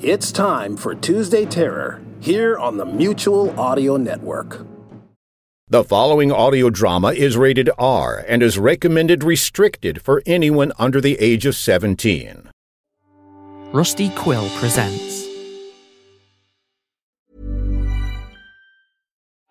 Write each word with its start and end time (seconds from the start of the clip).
It's 0.00 0.30
time 0.30 0.76
for 0.76 0.94
Tuesday 0.94 1.44
Terror 1.44 2.00
here 2.20 2.56
on 2.56 2.76
the 2.76 2.86
Mutual 2.86 3.58
Audio 3.58 3.96
Network. 3.96 4.64
The 5.66 5.82
following 5.82 6.30
audio 6.30 6.70
drama 6.70 7.08
is 7.08 7.36
rated 7.36 7.68
R 7.78 8.24
and 8.28 8.40
is 8.40 8.60
recommended 8.60 9.24
restricted 9.24 10.00
for 10.00 10.22
anyone 10.24 10.70
under 10.78 11.00
the 11.00 11.18
age 11.18 11.46
of 11.46 11.56
17. 11.56 12.48
Rusty 13.72 14.10
Quill 14.10 14.48
presents 14.60 15.27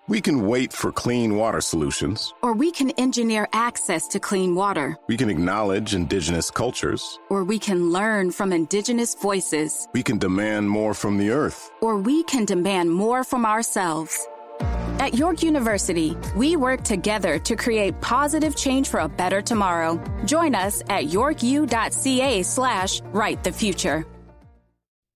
We 0.10 0.22
can 0.22 0.48
wait 0.48 0.72
for 0.72 0.94
clean 0.94 1.36
water 1.36 1.60
solutions. 1.60 2.34
Or 2.42 2.54
we 2.54 2.72
can 2.72 2.92
engineer 2.92 3.50
access 3.52 4.08
to 4.10 4.22
clean 4.22 4.56
water. 4.56 4.96
We 5.08 5.18
can 5.18 5.30
acknowledge 5.30 5.94
indigenous 5.94 6.50
cultures. 6.50 7.20
Or 7.30 7.44
we 7.44 7.60
can 7.60 7.92
learn 7.92 8.32
from 8.32 8.54
indigenous 8.54 9.16
voices. 9.16 9.88
We 9.94 10.04
can 10.04 10.18
demand 10.18 10.70
more 10.70 10.94
from 10.94 11.18
the 11.18 11.32
earth. 11.32 11.70
Or 11.82 11.98
we 11.98 12.24
can 12.24 12.46
demand 12.46 12.90
more 12.90 13.26
from 13.26 13.46
ourselves. 13.46 14.26
At 15.00 15.14
York 15.14 15.44
University, 15.44 16.16
we 16.38 16.56
work 16.56 16.84
together 16.84 17.38
to 17.40 17.56
create 17.58 18.00
positive 18.00 18.56
change 18.56 18.88
for 18.88 19.02
a 19.02 19.10
better 19.10 19.42
tomorrow. 19.42 20.02
Join 20.26 20.56
us 20.56 20.82
at 20.88 21.08
yorku.ca 21.08 22.44
slash 22.44 23.02
write 23.12 23.44
the 23.44 23.52
future. 23.52 24.06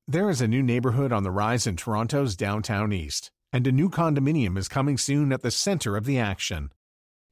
There 0.07 0.29
is 0.29 0.41
a 0.41 0.47
new 0.47 0.61
neighborhood 0.61 1.13
on 1.13 1.23
the 1.23 1.31
rise 1.31 1.65
in 1.65 1.77
Toronto's 1.77 2.35
downtown 2.35 2.91
east, 2.91 3.31
and 3.53 3.67
a 3.67 3.71
new 3.71 3.89
condominium 3.89 4.57
is 4.57 4.67
coming 4.67 4.97
soon 4.97 5.31
at 5.33 5.41
the 5.41 5.51
center 5.51 5.97
of 5.97 6.05
the 6.05 6.17
action. 6.17 6.71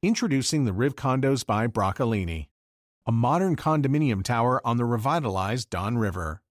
Introducing 0.02 0.64
the 0.64 0.72
Riv 0.72 0.96
Condos 0.96 1.44
by 1.44 1.66
Broccolini, 1.66 2.48
a 3.06 3.12
modern 3.12 3.56
condominium 3.56 4.22
tower 4.22 4.64
on 4.66 4.76
the 4.76 4.84
revitalized 4.84 5.70
Don 5.70 5.98
River, 5.98 6.42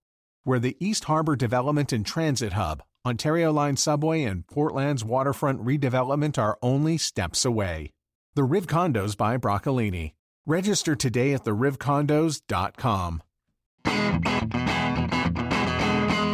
where 0.43 0.59
the 0.59 0.77
East 0.79 1.05
Harbor 1.05 1.35
Development 1.35 1.91
and 1.93 2.05
Transit 2.05 2.53
Hub, 2.53 2.83
Ontario 3.05 3.51
Line 3.51 3.77
Subway, 3.77 4.23
and 4.23 4.45
Port 4.47 4.73
Lands 4.73 5.05
waterfront 5.05 5.63
redevelopment 5.63 6.37
are 6.37 6.57
only 6.61 6.97
steps 6.97 7.45
away. 7.45 7.91
The 8.35 8.43
Riv 8.43 8.67
Condos 8.67 9.15
by 9.15 9.37
Broccolini. 9.37 10.13
Register 10.45 10.95
today 10.95 11.33
at 11.33 11.43
therivcondos.com. 11.43 13.21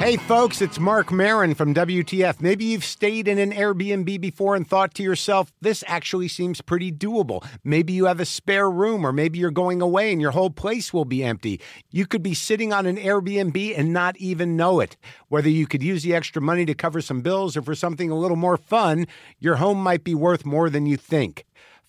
Hey 0.05 0.17
folks, 0.17 0.61
it's 0.61 0.79
Marc 0.79 1.11
Maron 1.11 1.55
from 1.55 1.73
WTF. 1.73 2.39
Maybe 2.39 2.65
you've 2.65 2.85
stayed 2.85 3.27
in 3.27 3.39
an 3.39 3.51
Airbnb 3.51 4.21
before 4.21 4.55
and 4.55 4.67
thought 4.67 4.93
to 4.93 5.01
yourself, 5.01 5.51
this 5.61 5.83
actually 5.87 6.27
seems 6.27 6.61
pretty 6.61 6.91
doable. 6.91 7.43
Maybe 7.63 7.93
you 7.93 8.05
have 8.05 8.19
a 8.19 8.25
spare 8.25 8.69
room, 8.69 9.03
or 9.03 9.11
maybe 9.11 9.39
you're 9.39 9.49
going 9.49 9.81
away 9.81 10.11
and 10.11 10.21
your 10.21 10.29
whole 10.29 10.51
place 10.51 10.93
will 10.93 11.05
be 11.05 11.23
empty. 11.23 11.59
You 11.89 12.05
could 12.05 12.21
be 12.21 12.35
sitting 12.35 12.71
on 12.71 12.85
an 12.85 12.97
Airbnb 12.97 13.73
and 13.75 13.91
not 13.91 14.15
even 14.17 14.55
know 14.55 14.79
it. 14.79 14.95
Whether 15.29 15.49
you 15.49 15.65
could 15.65 15.81
use 15.81 16.03
the 16.03 16.13
extra 16.13 16.39
money 16.39 16.67
to 16.67 16.75
cover 16.75 17.01
some 17.01 17.21
bills 17.21 17.57
or 17.57 17.63
for 17.63 17.73
something 17.73 18.11
a 18.11 18.15
little 18.15 18.37
more 18.37 18.57
fun, 18.57 19.07
your 19.39 19.55
home 19.55 19.81
might 19.81 20.03
be 20.03 20.13
worth 20.13 20.45
more 20.45 20.69
than 20.69 20.85
you 20.85 20.97
think. 20.97 21.45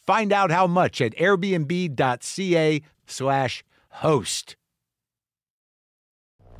Find 0.06 0.32
out 0.32 0.50
how 0.50 0.66
much 0.66 1.02
at 1.02 1.14
airbnb.ca/slash 1.16 3.64
host. 3.90 4.56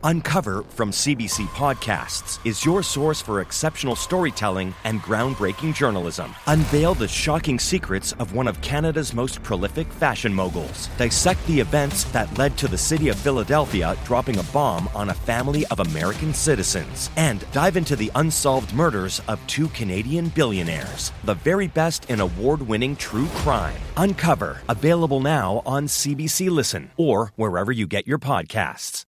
Uncover 0.07 0.63
from 0.63 0.93
CBC 0.93 1.49
Podcasts 1.49 2.39
is 2.47 2.65
your 2.65 2.81
source 2.85 3.21
for 3.21 3.41
exceptional 3.41 3.97
storytelling 3.97 4.73
and 4.85 5.03
groundbreaking 5.03 5.75
journalism. 5.75 6.33
Unveil 6.47 6.95
the 6.95 7.09
shocking 7.09 7.59
secrets 7.59 8.13
of 8.21 8.33
one 8.33 8.47
of 8.47 8.61
Canada's 8.61 9.13
most 9.13 9.43
prolific 9.43 9.89
fashion 9.95 10.33
moguls. 10.33 10.89
Dissect 10.97 11.45
the 11.49 11.59
events 11.59 12.05
that 12.13 12.39
led 12.39 12.57
to 12.57 12.69
the 12.69 12.79
city 12.79 13.09
of 13.09 13.17
Philadelphia 13.17 13.97
dropping 14.05 14.39
a 14.39 14.45
bomb 14.45 14.89
on 14.95 15.09
a 15.09 15.15
family 15.15 15.67
of 15.73 15.81
American 15.81 16.33
citizens. 16.33 17.11
And 17.17 17.45
dive 17.51 17.77
into 17.77 17.97
the 17.97 18.13
unsolved 18.15 18.73
murders 18.75 19.21
of 19.27 19.45
two 19.49 19.67
Canadian 19.71 20.29
billionaires. 20.29 21.11
The 21.25 21.35
very 21.35 21.67
best 21.67 22.09
in 22.09 22.21
award 22.21 22.63
winning 22.63 22.95
true 22.95 23.27
crime. 23.43 23.81
Uncover, 23.97 24.63
available 24.69 25.19
now 25.19 25.63
on 25.67 25.89
CBC 25.89 26.49
Listen 26.49 26.93
or 26.97 27.33
wherever 27.35 27.73
you 27.73 27.89
get 27.89 28.07
your 28.07 28.21
podcasts. 28.21 29.05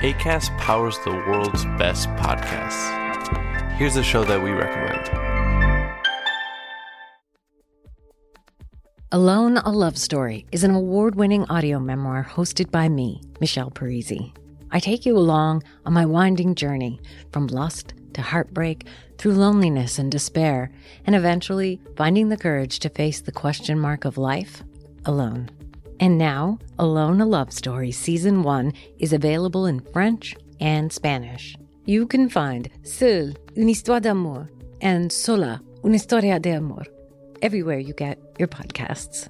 ACAST 0.00 0.56
powers 0.56 0.98
the 1.00 1.10
world's 1.10 1.66
best 1.76 2.08
podcasts. 2.16 2.88
Here's 3.76 3.96
a 3.96 4.02
show 4.02 4.24
that 4.24 4.42
we 4.42 4.50
recommend. 4.50 5.10
Alone, 9.12 9.58
a 9.58 9.70
Love 9.70 9.98
Story 9.98 10.46
is 10.52 10.64
an 10.64 10.74
award 10.74 11.16
winning 11.16 11.44
audio 11.50 11.78
memoir 11.78 12.26
hosted 12.26 12.70
by 12.70 12.88
me, 12.88 13.20
Michelle 13.42 13.70
Parise. 13.70 14.32
I 14.70 14.80
take 14.80 15.04
you 15.04 15.18
along 15.18 15.64
on 15.84 15.92
my 15.92 16.06
winding 16.06 16.54
journey 16.54 16.98
from 17.30 17.48
lust 17.48 17.92
to 18.14 18.22
heartbreak, 18.22 18.86
through 19.18 19.34
loneliness 19.34 19.98
and 19.98 20.10
despair, 20.10 20.72
and 21.04 21.14
eventually 21.14 21.78
finding 21.96 22.30
the 22.30 22.38
courage 22.38 22.78
to 22.78 22.88
face 22.88 23.20
the 23.20 23.32
question 23.32 23.78
mark 23.78 24.06
of 24.06 24.16
life 24.16 24.62
alone. 25.04 25.50
And 26.00 26.16
now, 26.16 26.58
Alone 26.78 27.20
a 27.20 27.26
Love 27.26 27.52
Story 27.52 27.92
Season 27.92 28.42
1 28.42 28.72
is 28.98 29.12
available 29.12 29.66
in 29.66 29.80
French 29.92 30.34
and 30.58 30.90
Spanish. 30.90 31.56
You 31.84 32.06
can 32.06 32.30
find 32.30 32.70
Seul, 32.82 33.34
une 33.54 33.68
histoire 33.68 34.00
d'amour, 34.00 34.50
and 34.80 35.12
Sola, 35.12 35.60
una 35.84 35.94
historia 35.94 36.40
de 36.40 36.52
amor, 36.52 36.84
everywhere 37.42 37.78
you 37.78 37.92
get 37.92 38.18
your 38.38 38.48
podcasts. 38.48 39.28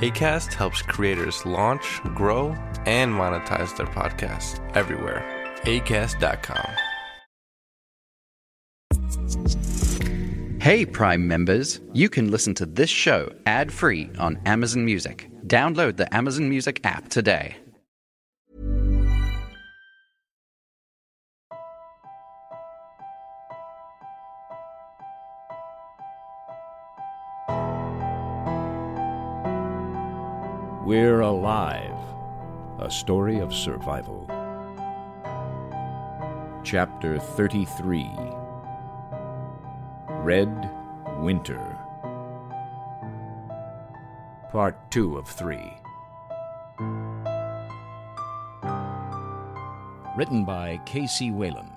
ACAST 0.00 0.52
helps 0.52 0.82
creators 0.82 1.44
launch, 1.44 2.00
grow, 2.14 2.54
and 2.86 3.12
monetize 3.12 3.76
their 3.76 3.86
podcasts 3.86 4.60
everywhere. 4.76 5.24
ACAST.com. 5.64 6.93
Hey, 10.64 10.86
Prime 10.86 11.28
members, 11.28 11.82
you 11.92 12.08
can 12.08 12.30
listen 12.30 12.54
to 12.54 12.64
this 12.64 12.88
show 12.88 13.30
ad 13.44 13.70
free 13.70 14.10
on 14.18 14.40
Amazon 14.46 14.82
Music. 14.82 15.28
Download 15.46 15.94
the 15.94 16.08
Amazon 16.16 16.48
Music 16.48 16.80
app 16.84 17.10
today. 17.10 17.56
We're 30.86 31.20
Alive 31.20 31.92
A 32.78 32.90
Story 32.90 33.38
of 33.38 33.52
Survival. 33.52 34.26
Chapter 36.64 37.18
33 37.18 38.08
Red 40.24 40.70
Winter. 41.18 41.78
Part 44.50 44.90
2 44.90 45.18
of 45.18 45.28
3. 45.28 45.58
Written 50.16 50.46
by 50.46 50.80
K.C. 50.86 51.30
Wayland. 51.30 51.73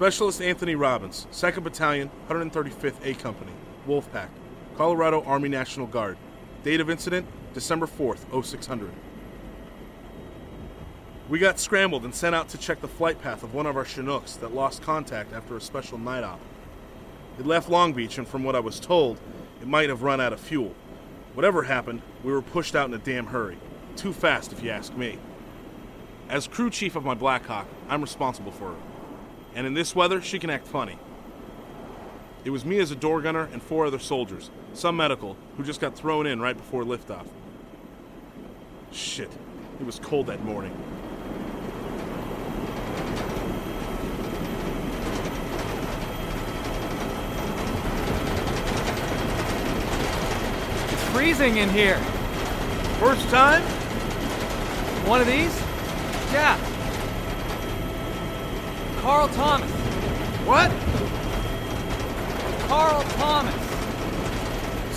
Specialist 0.00 0.40
Anthony 0.40 0.74
Robbins, 0.76 1.26
2nd 1.30 1.62
Battalion, 1.62 2.10
135th 2.26 3.04
A 3.04 3.12
Company, 3.12 3.52
Wolfpack, 3.86 4.28
Colorado 4.78 5.22
Army 5.24 5.50
National 5.50 5.86
Guard. 5.86 6.16
Date 6.64 6.80
of 6.80 6.88
incident, 6.88 7.26
December 7.52 7.86
4th, 7.86 8.20
0600. 8.42 8.90
We 11.28 11.38
got 11.38 11.60
scrambled 11.60 12.04
and 12.04 12.14
sent 12.14 12.34
out 12.34 12.48
to 12.48 12.56
check 12.56 12.80
the 12.80 12.88
flight 12.88 13.20
path 13.20 13.42
of 13.42 13.52
one 13.52 13.66
of 13.66 13.76
our 13.76 13.84
Chinooks 13.84 14.36
that 14.36 14.54
lost 14.54 14.80
contact 14.80 15.34
after 15.34 15.54
a 15.54 15.60
special 15.60 15.98
night 15.98 16.24
op. 16.24 16.40
It 17.38 17.44
left 17.44 17.68
Long 17.68 17.92
Beach, 17.92 18.16
and 18.16 18.26
from 18.26 18.42
what 18.42 18.56
I 18.56 18.60
was 18.60 18.80
told, 18.80 19.20
it 19.60 19.68
might 19.68 19.90
have 19.90 20.02
run 20.02 20.18
out 20.18 20.32
of 20.32 20.40
fuel. 20.40 20.74
Whatever 21.34 21.64
happened, 21.64 22.00
we 22.24 22.32
were 22.32 22.40
pushed 22.40 22.74
out 22.74 22.88
in 22.88 22.94
a 22.94 22.98
damn 22.98 23.26
hurry. 23.26 23.58
Too 23.96 24.14
fast, 24.14 24.50
if 24.50 24.62
you 24.62 24.70
ask 24.70 24.96
me. 24.96 25.18
As 26.30 26.48
crew 26.48 26.70
chief 26.70 26.96
of 26.96 27.04
my 27.04 27.12
Blackhawk, 27.12 27.66
I'm 27.90 28.00
responsible 28.00 28.52
for 28.52 28.70
her. 28.70 28.89
And 29.54 29.66
in 29.66 29.74
this 29.74 29.94
weather, 29.94 30.22
she 30.22 30.38
can 30.38 30.50
act 30.50 30.66
funny. 30.66 30.98
It 32.44 32.50
was 32.50 32.64
me 32.64 32.78
as 32.78 32.90
a 32.90 32.96
door 32.96 33.20
gunner 33.20 33.48
and 33.52 33.62
four 33.62 33.84
other 33.84 33.98
soldiers, 33.98 34.50
some 34.72 34.96
medical, 34.96 35.36
who 35.56 35.64
just 35.64 35.80
got 35.80 35.94
thrown 35.94 36.26
in 36.26 36.40
right 36.40 36.56
before 36.56 36.84
liftoff. 36.84 37.26
Shit, 38.92 39.30
it 39.78 39.84
was 39.84 39.98
cold 39.98 40.26
that 40.28 40.42
morning. 40.44 40.72
It's 50.88 51.04
freezing 51.10 51.58
in 51.58 51.68
here. 51.68 51.98
First 52.98 53.28
time? 53.28 53.62
One 55.06 55.20
of 55.20 55.26
these? 55.26 55.54
Yeah. 56.32 56.69
Carl 59.00 59.28
Thomas. 59.28 59.70
What? 60.44 60.70
Carl 62.68 63.02
Thomas. 63.02 63.54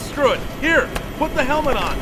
Screw 0.09 0.33
it. 0.33 0.39
Here, 0.59 0.89
put 1.17 1.33
the 1.35 1.43
helmet 1.43 1.77
on. 1.77 1.97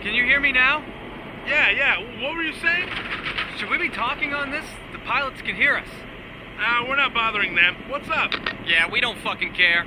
Can 0.00 0.14
you 0.14 0.24
hear 0.24 0.38
me 0.38 0.52
now? 0.52 0.84
Yeah, 1.44 1.70
yeah. 1.70 1.98
What 2.22 2.36
were 2.36 2.42
you 2.42 2.54
saying? 2.54 2.88
Should 3.58 3.68
we 3.68 3.76
be 3.76 3.88
talking 3.88 4.32
on 4.32 4.52
this? 4.52 4.64
The 4.92 4.98
pilots 5.00 5.42
can 5.42 5.56
hear 5.56 5.76
us. 5.76 5.88
Uh, 6.60 6.84
we're 6.88 6.94
not 6.94 7.12
bothering 7.12 7.56
them. 7.56 7.74
What's 7.88 8.08
up? 8.08 8.32
Yeah, 8.64 8.88
we 8.88 9.00
don't 9.00 9.18
fucking 9.18 9.54
care. 9.54 9.84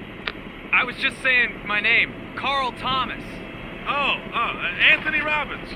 I 0.74 0.84
was 0.84 0.98
just 0.98 1.22
saying 1.22 1.66
my 1.66 1.80
name, 1.80 2.14
Carl 2.36 2.74
Thomas. 2.74 3.24
Oh, 3.88 4.16
oh, 4.34 4.38
uh, 4.38 4.68
Anthony 4.92 5.22
Robbins. 5.22 5.70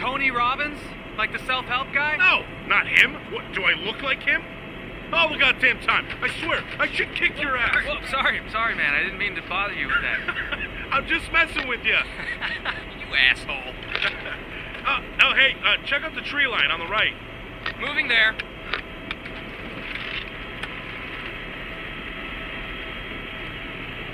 Tony 0.00 0.30
Robbins? 0.30 0.80
Like 1.18 1.32
the 1.32 1.38
self 1.40 1.66
help 1.66 1.92
guy? 1.92 2.16
No, 2.16 2.42
not 2.66 2.88
him. 2.88 3.14
What, 3.30 3.52
do 3.52 3.62
I 3.64 3.74
look 3.74 4.02
like 4.02 4.22
him? 4.22 4.42
All 5.12 5.28
the 5.28 5.36
goddamn 5.36 5.80
time. 5.80 6.06
I 6.22 6.28
swear, 6.40 6.64
I 6.78 6.86
should 6.86 7.14
kick 7.14 7.38
your 7.40 7.56
ass. 7.56 7.84
Well, 7.84 7.98
sorry, 8.08 8.38
I'm 8.38 8.50
sorry, 8.50 8.74
man. 8.74 8.94
I 8.94 9.02
didn't 9.02 9.18
mean 9.18 9.34
to 9.34 9.42
bother 9.42 9.74
you 9.74 9.88
with 9.88 10.00
that. 10.00 10.58
I'm 10.92 11.06
just 11.06 11.30
messing 11.32 11.68
with 11.68 11.84
you. 11.84 11.92
you 13.00 13.14
asshole. 13.14 13.74
uh, 14.86 15.02
oh, 15.22 15.34
hey, 15.34 15.56
uh, 15.64 15.84
check 15.84 16.02
out 16.02 16.14
the 16.14 16.22
tree 16.22 16.46
line 16.46 16.70
on 16.70 16.80
the 16.80 16.86
right. 16.86 17.14
Moving 17.78 18.08
there. 18.08 18.34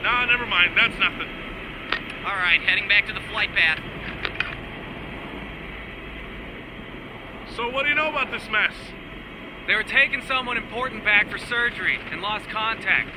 Nah, 0.02 0.24
never 0.24 0.46
mind. 0.46 0.76
That's 0.76 0.98
nothing. 0.98 1.28
All 2.24 2.34
right, 2.34 2.60
heading 2.62 2.88
back 2.88 3.06
to 3.06 3.12
the 3.12 3.22
flight 3.30 3.50
path. 3.54 3.80
So, 7.56 7.70
what 7.70 7.84
do 7.84 7.88
you 7.88 7.94
know 7.94 8.10
about 8.10 8.30
this 8.30 8.46
mess? 8.50 8.74
They 9.66 9.74
were 9.74 9.82
taking 9.82 10.20
someone 10.28 10.58
important 10.58 11.04
back 11.04 11.30
for 11.30 11.38
surgery 11.38 11.98
and 12.10 12.20
lost 12.20 12.50
contact. 12.50 13.08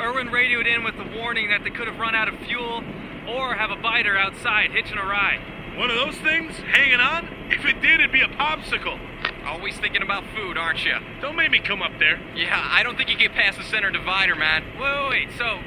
Irwin 0.00 0.28
radioed 0.28 0.66
in 0.66 0.82
with 0.82 0.96
the 0.96 1.04
warning 1.04 1.50
that 1.50 1.62
they 1.62 1.68
could 1.68 1.86
have 1.88 1.98
run 1.98 2.14
out 2.14 2.26
of 2.26 2.38
fuel 2.40 2.82
or 3.28 3.54
have 3.54 3.70
a 3.70 3.76
biter 3.76 4.16
outside 4.16 4.70
hitching 4.70 4.96
a 4.96 5.04
ride. 5.04 5.76
One 5.76 5.90
of 5.90 5.96
those 5.96 6.16
things? 6.16 6.54
Hanging 6.56 7.00
on? 7.00 7.28
If 7.50 7.66
it 7.66 7.82
did, 7.82 8.00
it'd 8.00 8.12
be 8.12 8.22
a 8.22 8.28
popsicle. 8.28 8.98
Always 9.44 9.76
thinking 9.76 10.00
about 10.00 10.24
food, 10.34 10.56
aren't 10.56 10.82
you? 10.86 10.96
Don't 11.20 11.36
make 11.36 11.50
me 11.50 11.58
come 11.58 11.82
up 11.82 11.92
there. 11.98 12.18
Yeah, 12.34 12.66
I 12.72 12.82
don't 12.82 12.96
think 12.96 13.10
you 13.10 13.18
get 13.18 13.32
past 13.32 13.58
the 13.58 13.64
center 13.64 13.90
divider, 13.90 14.34
man. 14.34 14.64
Wait, 14.80 14.80
wait, 14.80 15.10
wait. 15.10 15.28
So, 15.36 15.60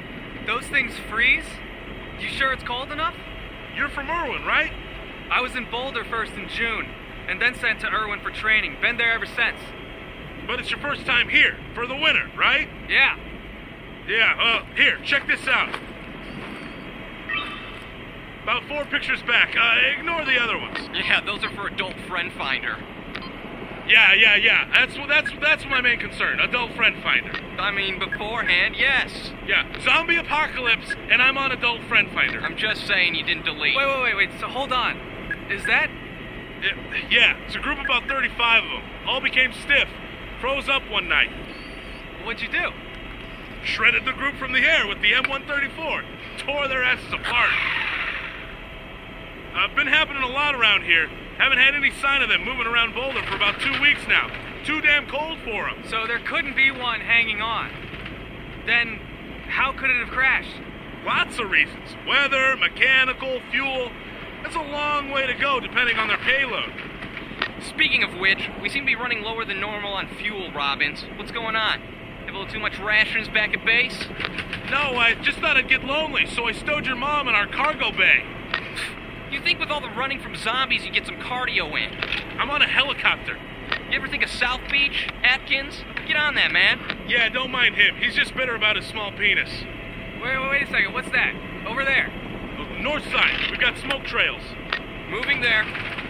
those 0.46 0.66
things 0.66 0.94
freeze? 1.08 1.46
You 2.18 2.26
sure 2.26 2.52
it's 2.52 2.64
cold 2.64 2.90
enough? 2.90 3.14
You're 3.76 3.88
from 3.88 4.10
Irwin, 4.10 4.44
right? 4.44 4.72
I 5.30 5.40
was 5.42 5.54
in 5.54 5.70
Boulder 5.70 6.04
first 6.04 6.32
in 6.32 6.48
June, 6.48 6.88
and 7.28 7.40
then 7.40 7.54
sent 7.54 7.80
to 7.80 7.92
Irwin 7.92 8.20
for 8.20 8.30
training. 8.30 8.76
Been 8.80 8.96
there 8.96 9.12
ever 9.12 9.26
since. 9.26 9.58
But 10.46 10.60
it's 10.60 10.70
your 10.70 10.80
first 10.80 11.04
time 11.06 11.28
here, 11.28 11.56
for 11.74 11.86
the 11.86 11.96
winter, 11.96 12.30
right? 12.36 12.68
Yeah. 12.88 13.18
Yeah, 14.08 14.36
uh, 14.40 14.64
here, 14.76 14.98
check 15.04 15.26
this 15.26 15.46
out. 15.48 15.76
About 18.44 18.62
four 18.68 18.84
pictures 18.84 19.22
back. 19.22 19.56
Uh, 19.58 19.98
ignore 19.98 20.24
the 20.24 20.40
other 20.40 20.56
ones. 20.56 20.78
Yeah, 20.94 21.20
those 21.20 21.42
are 21.42 21.50
for 21.50 21.66
Adult 21.66 21.96
Friend 22.06 22.32
Finder. 22.34 22.76
Yeah, 23.88 24.14
yeah, 24.14 24.36
yeah. 24.36 24.68
That's 24.72 24.96
that's 25.08 25.30
that's 25.40 25.64
my 25.64 25.80
main 25.80 25.98
concern. 25.98 26.38
Adult 26.40 26.72
Friend 26.74 27.00
Finder. 27.02 27.32
I 27.58 27.72
mean, 27.72 27.98
beforehand, 27.98 28.76
yes. 28.76 29.32
Yeah, 29.46 29.64
zombie 29.80 30.16
apocalypse, 30.16 30.94
and 31.10 31.20
I'm 31.20 31.36
on 31.38 31.50
Adult 31.50 31.82
Friend 31.88 32.08
Finder. 32.12 32.40
I'm 32.40 32.56
just 32.56 32.86
saying 32.86 33.14
you 33.16 33.24
didn't 33.24 33.44
delete. 33.44 33.76
Wait, 33.76 33.86
wait, 33.86 34.02
wait, 34.02 34.16
wait. 34.16 34.30
So 34.40 34.46
hold 34.46 34.72
on. 34.72 34.96
Is 35.50 35.64
that? 35.66 35.90
Yeah, 37.10 37.36
it's 37.46 37.54
a 37.54 37.60
group 37.60 37.78
of 37.78 37.84
about 37.84 38.08
35 38.08 38.64
of 38.64 38.70
them. 38.70 38.82
All 39.06 39.20
became 39.20 39.52
stiff. 39.52 39.88
Froze 40.40 40.68
up 40.68 40.88
one 40.90 41.08
night. 41.08 41.30
What'd 42.24 42.42
you 42.42 42.50
do? 42.50 42.70
Shredded 43.64 44.04
the 44.04 44.12
group 44.12 44.36
from 44.36 44.52
the 44.52 44.60
air 44.60 44.86
with 44.86 45.00
the 45.00 45.12
M134. 45.12 46.04
Tore 46.38 46.68
their 46.68 46.82
asses 46.82 47.12
apart. 47.12 47.50
Uh, 49.54 49.74
been 49.74 49.86
happening 49.86 50.22
a 50.22 50.28
lot 50.28 50.54
around 50.54 50.84
here. 50.84 51.08
Haven't 51.38 51.58
had 51.58 51.74
any 51.74 51.90
sign 51.90 52.22
of 52.22 52.28
them 52.28 52.44
moving 52.44 52.66
around 52.66 52.94
Boulder 52.94 53.22
for 53.22 53.36
about 53.36 53.60
two 53.60 53.80
weeks 53.80 54.00
now. 54.08 54.30
Too 54.64 54.80
damn 54.80 55.06
cold 55.06 55.38
for 55.44 55.64
them. 55.64 55.82
So 55.88 56.06
there 56.06 56.18
couldn't 56.18 56.56
be 56.56 56.70
one 56.70 57.00
hanging 57.00 57.40
on. 57.40 57.70
Then, 58.66 58.98
how 59.48 59.72
could 59.72 59.90
it 59.90 59.96
have 59.96 60.08
crashed? 60.08 60.60
Lots 61.04 61.38
of 61.38 61.50
reasons. 61.50 61.96
Weather, 62.06 62.56
mechanical, 62.56 63.40
fuel. 63.50 63.90
That's 64.46 64.58
a 64.58 64.70
long 64.70 65.10
way 65.10 65.26
to 65.26 65.34
go 65.34 65.58
depending 65.58 65.98
on 65.98 66.06
their 66.06 66.18
payload. 66.18 66.72
Speaking 67.62 68.04
of 68.04 68.14
which, 68.14 68.48
we 68.62 68.68
seem 68.68 68.82
to 68.82 68.86
be 68.86 68.94
running 68.94 69.22
lower 69.22 69.44
than 69.44 69.58
normal 69.58 69.92
on 69.92 70.06
fuel, 70.06 70.52
Robbins. 70.52 71.04
What's 71.16 71.32
going 71.32 71.56
on? 71.56 71.80
Have 71.80 72.28
a 72.32 72.38
little 72.38 72.46
too 72.46 72.60
much 72.60 72.78
rations 72.78 73.28
back 73.28 73.54
at 73.54 73.64
base? 73.66 74.06
No, 74.70 74.96
I 74.98 75.16
just 75.20 75.40
thought 75.40 75.56
I'd 75.56 75.68
get 75.68 75.82
lonely, 75.82 76.26
so 76.26 76.44
I 76.44 76.52
stowed 76.52 76.86
your 76.86 76.94
mom 76.94 77.26
in 77.26 77.34
our 77.34 77.48
cargo 77.48 77.90
bay. 77.90 78.24
You 79.32 79.40
think 79.40 79.58
with 79.58 79.72
all 79.72 79.80
the 79.80 79.90
running 79.90 80.20
from 80.20 80.36
zombies 80.36 80.84
you'd 80.84 80.94
get 80.94 81.06
some 81.06 81.16
cardio 81.16 81.76
in? 81.76 81.92
I'm 82.38 82.48
on 82.48 82.62
a 82.62 82.68
helicopter. 82.68 83.36
You 83.90 83.96
ever 83.96 84.06
think 84.06 84.22
of 84.22 84.30
South 84.30 84.60
Beach? 84.70 85.08
Atkins? 85.24 85.82
Get 86.06 86.16
on 86.16 86.36
that, 86.36 86.52
man. 86.52 86.78
Yeah, 87.08 87.28
don't 87.30 87.50
mind 87.50 87.74
him. 87.74 87.96
He's 87.96 88.14
just 88.14 88.32
bitter 88.36 88.54
about 88.54 88.76
his 88.76 88.86
small 88.86 89.10
penis. 89.10 89.50
Wait, 90.22 90.38
wait, 90.38 90.50
wait 90.50 90.62
a 90.62 90.70
second. 90.70 90.92
What's 90.92 91.10
that? 91.10 91.34
Over 91.66 91.84
there. 91.84 92.12
North 92.80 93.04
side. 93.04 93.50
We've 93.50 93.60
got 93.60 93.76
smoke 93.78 94.04
trails. 94.04 94.42
Moving 95.08 95.40
there. 95.40 95.64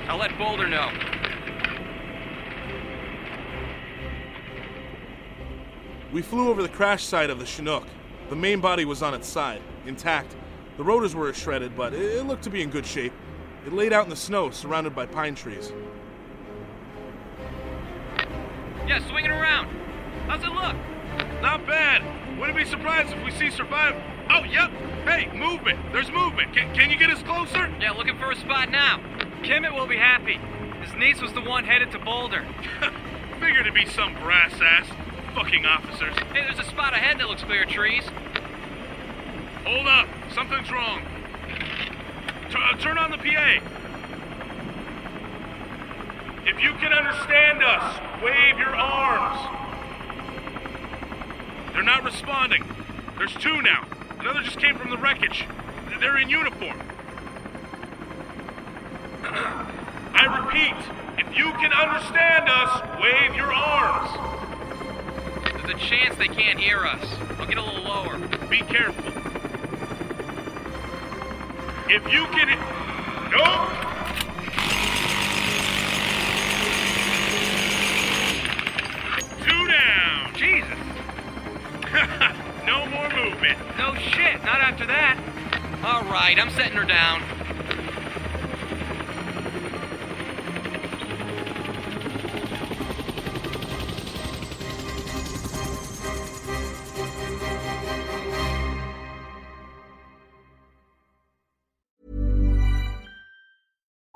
I'll 0.09 0.19
let 0.19 0.37
Boulder 0.39 0.67
know. 0.67 0.91
We 6.13 6.23
flew 6.23 6.49
over 6.49 6.63
the 6.63 6.69
crash 6.69 7.05
site 7.05 7.31
of 7.31 7.39
the 7.39 7.47
Chinook. 7.47 7.85
The 8.31 8.37
main 8.37 8.61
body 8.61 8.85
was 8.85 9.02
on 9.02 9.14
its 9.14 9.29
side, 9.29 9.62
intact. 9.87 10.35
The 10.76 10.83
rotors 10.83 11.14
were 11.14 11.33
shredded, 11.33 11.76
but 11.76 11.95
it 11.95 12.26
looked 12.26 12.43
to 12.45 12.50
be 12.50 12.62
in 12.62 12.71
good 12.71 12.87
shape. 12.87 13.12
It 13.64 13.73
laid 13.73 13.93
out 13.93 14.05
in 14.05 14.11
the 14.11 14.17
snow, 14.17 14.50
surrounded 14.50 14.95
by 14.95 15.07
pine 15.07 15.35
trees. 15.35 15.73
Yeah, 18.87 19.07
swinging 19.09 19.31
around. 19.31 19.69
How's 20.26 20.43
it 20.43 20.50
look? 20.50 20.76
Not 21.43 21.67
bad. 21.67 22.38
Wouldn't 22.38 22.57
be 22.57 22.64
surprised 22.64 23.12
if 23.12 23.25
we 23.25 23.31
see 23.33 23.50
survival. 23.50 24.00
Oh, 24.31 24.45
yep. 24.45 24.71
Hey, 25.07 25.31
movement. 25.33 25.79
There's 25.93 26.11
movement. 26.11 26.53
Can, 26.53 26.75
can 26.75 26.91
you 26.91 26.99
get 26.99 27.11
us 27.11 27.23
closer? 27.23 27.73
Yeah, 27.81 27.93
looking 27.93 28.19
for 28.19 28.33
a 28.33 28.37
spot 28.37 28.73
now. 28.73 29.01
Kimmett 29.43 29.73
will 29.73 29.87
be 29.87 29.97
happy. 29.97 30.41
His 30.85 30.93
niece 30.97 31.21
was 31.21 31.33
the 31.33 31.41
one 31.41 31.63
headed 31.63 31.93
to 31.93 32.01
Boulder. 32.01 32.45
Figured 33.41 33.67
to 33.67 33.73
be 33.73 33.87
some 33.87 34.15
brass 34.15 34.53
ass. 34.61 34.89
Fucking 35.37 35.65
officers. 35.65 36.13
Hey, 36.33 36.43
there's 36.43 36.59
a 36.59 36.69
spot 36.69 36.93
ahead 36.93 37.21
that 37.21 37.29
looks 37.29 37.45
clear 37.45 37.63
of 37.63 37.69
trees. 37.69 38.03
Hold 39.65 39.87
up. 39.87 40.09
Something's 40.35 40.73
wrong. 40.73 41.03
T- 42.51 42.57
uh, 42.59 42.77
turn 42.79 42.99
on 42.99 43.13
the 43.13 43.19
PA. 43.19 43.61
If 46.47 46.61
you 46.61 46.73
can 46.73 46.93
understand 46.93 47.63
us, 47.63 48.01
wave 48.25 48.59
your 48.59 48.75
arms. 48.75 49.63
They're 51.75 51.85
not 51.85 52.03
responding. 52.03 52.65
There's 53.19 53.35
two 53.35 53.63
now. 53.63 53.87
Another 54.26 54.42
just 54.42 54.59
came 54.59 54.76
from 54.76 54.90
the 54.90 54.97
wreckage. 54.97 55.47
They're 56.00 56.18
in 56.18 56.28
uniform. 56.28 56.76
I 59.23 60.42
repeat, 60.42 60.75
if 61.16 61.38
you 61.38 61.52
can 61.52 61.73
understand 61.73 62.49
us, 62.49 62.83
wave 63.00 63.37
your 63.37 63.52
arms. 63.52 64.11
There's 65.45 65.71
a 65.71 65.78
chance 65.78 66.16
they 66.16 66.26
can't 66.26 66.59
hear 66.59 66.78
us. 66.78 67.06
I'll 67.38 67.47
get 67.47 67.59
a 67.59 67.62
little 67.62 67.85
lower. 67.85 68.18
Be 68.49 68.62
careful. 68.62 69.04
If 71.88 72.12
you 72.12 72.26
can. 72.35 72.59
Nope! 73.30 73.71
Two 79.47 79.68
down! 79.68 80.35
Jesus! 80.35 82.33
No 82.66 82.85
more 82.87 83.08
movement. 83.11 83.58
No 83.78 83.94
shit, 83.94 84.42
not 84.44 84.61
after 84.61 84.87
that. 84.87 85.16
All 85.85 86.02
right, 86.11 86.37
I'm 86.37 86.50
setting 86.50 86.76
her 86.76 86.85
down. 86.85 87.23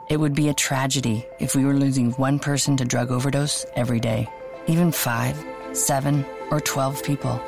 It 0.09 0.19
would 0.19 0.35
be 0.35 0.49
a 0.49 0.55
tragedy 0.55 1.25
if 1.39 1.55
we 1.55 1.65
were 1.65 1.75
losing 1.75 2.11
one 2.13 2.41
person 2.41 2.77
to 2.79 2.85
drug 2.85 3.13
overdose 3.13 3.65
every 3.77 4.01
day, 4.01 4.29
even 4.67 4.91
five, 4.91 5.41
seven, 5.73 6.27
or 6.51 6.61
12 6.61 7.05
people. 7.05 7.41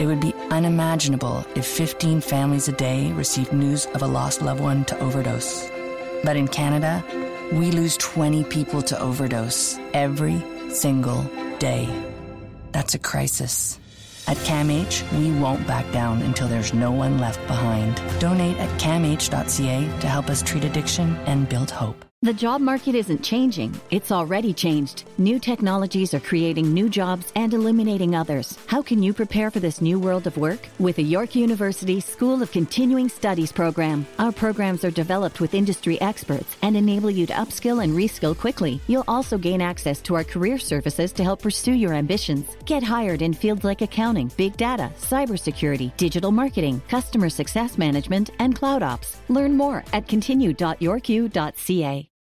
It 0.00 0.06
would 0.06 0.18
be 0.18 0.34
unimaginable 0.50 1.44
if 1.54 1.66
15 1.66 2.22
families 2.22 2.68
a 2.68 2.72
day 2.72 3.12
received 3.12 3.52
news 3.52 3.84
of 3.94 4.00
a 4.00 4.06
lost 4.06 4.40
loved 4.40 4.62
one 4.62 4.86
to 4.86 4.98
overdose. 4.98 5.70
But 6.24 6.36
in 6.36 6.48
Canada, 6.48 7.04
we 7.52 7.70
lose 7.70 7.98
20 7.98 8.44
people 8.44 8.80
to 8.80 8.98
overdose 8.98 9.78
every 9.92 10.42
single 10.70 11.22
day. 11.58 11.86
That's 12.72 12.94
a 12.94 12.98
crisis. 12.98 13.78
At 14.26 14.38
CAMH, 14.38 15.18
we 15.18 15.38
won't 15.38 15.66
back 15.66 15.90
down 15.92 16.22
until 16.22 16.48
there's 16.48 16.72
no 16.72 16.90
one 16.92 17.18
left 17.18 17.46
behind. 17.46 18.00
Donate 18.20 18.56
at 18.56 18.70
camh.ca 18.80 20.00
to 20.00 20.06
help 20.08 20.30
us 20.30 20.40
treat 20.40 20.64
addiction 20.64 21.16
and 21.26 21.46
build 21.46 21.70
hope. 21.70 22.09
The 22.22 22.34
job 22.34 22.60
market 22.60 22.94
isn't 22.94 23.24
changing, 23.24 23.80
it's 23.90 24.12
already 24.12 24.52
changed. 24.52 25.04
New 25.16 25.38
technologies 25.38 26.12
are 26.12 26.20
creating 26.20 26.70
new 26.70 26.90
jobs 26.90 27.32
and 27.34 27.54
eliminating 27.54 28.14
others. 28.14 28.58
How 28.66 28.82
can 28.82 29.02
you 29.02 29.14
prepare 29.14 29.50
for 29.50 29.58
this 29.58 29.80
new 29.80 29.98
world 29.98 30.26
of 30.26 30.36
work? 30.36 30.68
With 30.78 30.96
the 30.96 31.02
York 31.02 31.34
University 31.34 31.98
School 31.98 32.42
of 32.42 32.52
Continuing 32.52 33.08
Studies 33.08 33.52
program. 33.52 34.06
Our 34.18 34.32
programs 34.32 34.84
are 34.84 34.90
developed 34.90 35.40
with 35.40 35.54
industry 35.54 35.98
experts 36.02 36.58
and 36.60 36.76
enable 36.76 37.10
you 37.10 37.24
to 37.24 37.32
upskill 37.32 37.82
and 37.82 37.94
reskill 37.94 38.36
quickly. 38.36 38.82
You'll 38.86 39.04
also 39.08 39.38
gain 39.38 39.62
access 39.62 40.02
to 40.02 40.14
our 40.14 40.24
career 40.24 40.58
services 40.58 41.14
to 41.14 41.24
help 41.24 41.40
pursue 41.40 41.72
your 41.72 41.94
ambitions. 41.94 42.54
Get 42.66 42.82
hired 42.82 43.22
in 43.22 43.32
fields 43.32 43.64
like 43.64 43.80
accounting, 43.80 44.30
big 44.36 44.58
data, 44.58 44.92
cybersecurity, 44.98 45.96
digital 45.96 46.32
marketing, 46.32 46.82
customer 46.86 47.30
success 47.30 47.78
management, 47.78 48.28
and 48.40 48.54
cloud 48.54 48.82
ops. 48.82 49.22
Learn 49.30 49.56
more 49.56 49.82
at 49.94 50.06
continue.yorku.ca. 50.06 52.09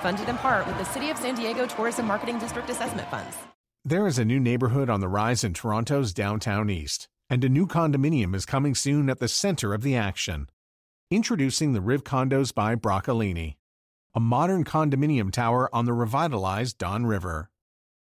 Funded 0.00 0.30
in 0.30 0.38
part 0.38 0.66
with 0.66 0.78
the 0.78 0.84
City 0.84 1.10
of 1.10 1.18
San 1.18 1.34
Diego 1.34 1.66
Tourism 1.66 2.06
Marketing 2.06 2.38
District 2.38 2.70
Assessment 2.70 3.06
Funds. 3.10 3.36
There 3.84 4.06
is 4.06 4.18
a 4.18 4.24
new 4.24 4.40
neighborhood 4.40 4.88
on 4.88 5.00
the 5.00 5.08
rise 5.08 5.44
in 5.44 5.52
Toronto's 5.52 6.14
downtown 6.14 6.70
east, 6.70 7.06
and 7.28 7.44
a 7.44 7.50
new 7.50 7.66
condominium 7.66 8.34
is 8.34 8.46
coming 8.46 8.74
soon 8.74 9.10
at 9.10 9.18
the 9.18 9.28
center 9.28 9.74
of 9.74 9.82
the 9.82 9.94
action. 9.96 10.48
Introducing 11.10 11.74
the 11.74 11.82
Riv 11.82 12.02
Condos 12.02 12.54
by 12.54 12.76
Broccolini, 12.76 13.56
a 14.14 14.20
modern 14.20 14.64
condominium 14.64 15.30
tower 15.30 15.68
on 15.74 15.84
the 15.84 15.92
revitalized 15.92 16.78
Don 16.78 17.04
River, 17.04 17.50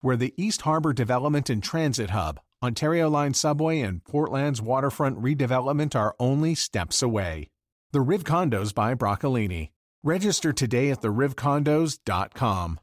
where 0.01 0.17
the 0.17 0.35
East 0.37 0.63
Harbor 0.63 0.93
Development 0.93 1.51
and 1.51 1.63
Transit 1.63 2.11
Hub, 2.11 2.39
Ontario 2.63 3.11
Line 3.11 3.35
Subway, 3.35 3.81
and 3.81 4.05
Port 4.05 4.31
Lands 4.31 4.63
waterfront 4.63 5.21
redevelopment 5.21 5.97
are 5.97 6.15
only 6.21 6.55
steps 6.55 7.03
away. 7.03 7.49
The 7.91 8.01
Riv 8.01 8.23
Condos 8.23 8.73
by 8.73 8.95
Broccolini. 8.95 9.71
Register 10.05 10.53
today 10.53 10.91
at 10.91 11.03
therivcondos.com. 11.03 12.81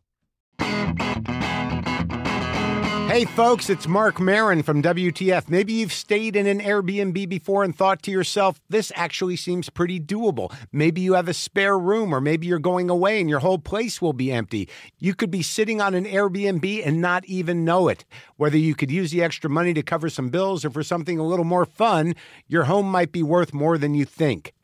Hey 3.07 3.23
folks, 3.23 3.69
it's 3.69 3.87
Marc 3.87 4.19
Maron 4.19 4.61
from 4.61 4.81
WTF. 4.81 5.47
Maybe 5.47 5.71
you've 5.71 5.93
stayed 5.93 6.35
in 6.35 6.47
an 6.47 6.59
Airbnb 6.59 7.29
before 7.29 7.63
and 7.63 7.73
thought 7.73 8.01
to 8.01 8.11
yourself, 8.11 8.59
this 8.67 8.91
actually 8.93 9.37
seems 9.37 9.69
pretty 9.69 10.01
doable. 10.01 10.53
Maybe 10.73 10.99
you 10.99 11.13
have 11.13 11.29
a 11.29 11.33
spare 11.33 11.79
room, 11.79 12.13
or 12.13 12.19
maybe 12.19 12.47
you're 12.47 12.59
going 12.59 12.89
away 12.89 13.21
and 13.21 13.29
your 13.29 13.39
whole 13.39 13.59
place 13.59 14.01
will 14.01 14.11
be 14.11 14.33
empty. 14.33 14.67
You 14.99 15.15
could 15.15 15.31
be 15.31 15.43
sitting 15.43 15.79
on 15.79 15.93
an 15.93 16.03
Airbnb 16.03 16.85
and 16.85 16.99
not 16.99 17.23
even 17.23 17.63
know 17.63 17.87
it. 17.87 18.03
Whether 18.35 18.57
you 18.57 18.75
could 18.75 18.91
use 18.91 19.11
the 19.11 19.23
extra 19.23 19.49
money 19.49 19.73
to 19.75 19.83
cover 19.83 20.09
some 20.09 20.27
bills 20.27 20.65
or 20.65 20.69
for 20.69 20.83
something 20.83 21.17
a 21.17 21.25
little 21.25 21.45
more 21.45 21.65
fun, 21.65 22.15
your 22.47 22.65
home 22.65 22.91
might 22.91 23.13
be 23.13 23.23
worth 23.23 23.53
more 23.53 23.77
than 23.77 23.93
you 23.93 24.03
think. 24.03 24.54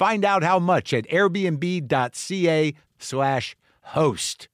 Find 0.00 0.24
out 0.24 0.42
how 0.42 0.58
much 0.58 0.92
at 0.94 1.06
airbnb.ca/slash 1.08 3.56
host. 3.82 4.48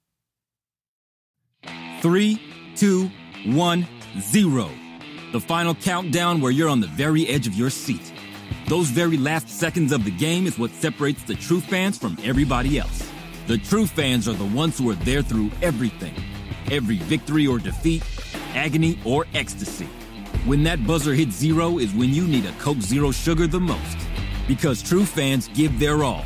Three, 2.01 2.43
two, 2.75 3.13
one, 3.45 3.87
zero. 4.19 4.69
The 5.31 5.39
final 5.39 5.77
countdown 5.77 6.41
where 6.41 6.51
you're 6.51 6.69
on 6.69 6.81
the 6.81 6.89
very 6.89 7.29
edge 7.29 7.47
of 7.47 7.55
your 7.55 7.71
seat. 7.71 8.13
Those 8.67 8.89
very 8.89 9.17
last 9.17 9.49
seconds 9.49 9.93
of 9.93 10.05
the 10.05 10.11
game 10.11 10.49
is 10.49 10.59
what 10.59 10.73
separates 10.73 11.23
the 11.23 11.37
true 11.37 11.61
fans 11.61 11.97
from 11.97 12.19
everybody 12.25 12.81
else. 12.81 13.09
The 13.47 13.59
true 13.59 13.87
fans 13.87 14.27
are 14.27 14.33
the 14.33 14.47
ones 14.47 14.79
who 14.79 14.91
are 14.91 14.97
there 14.97 15.23
through 15.23 15.53
everything 15.63 16.15
every 16.73 16.97
victory 16.97 17.47
or 17.47 17.61
defeat, 17.61 18.03
agony 18.57 18.99
or 19.05 19.27
ecstasy. 19.33 19.87
When 20.45 20.65
that 20.65 20.85
buzzer 20.85 21.15
hits 21.15 21.37
zero 21.37 21.79
is 21.79 21.95
when 21.95 22.13
you 22.13 22.27
need 22.27 22.47
a 22.47 22.53
Coke 22.59 22.81
Zero 22.81 23.13
Sugar 23.13 23.47
the 23.47 23.61
most. 23.61 23.97
Because 24.47 24.83
true 24.83 25.05
fans 25.05 25.49
give 25.49 25.79
their 25.79 26.05
all. 26.05 26.25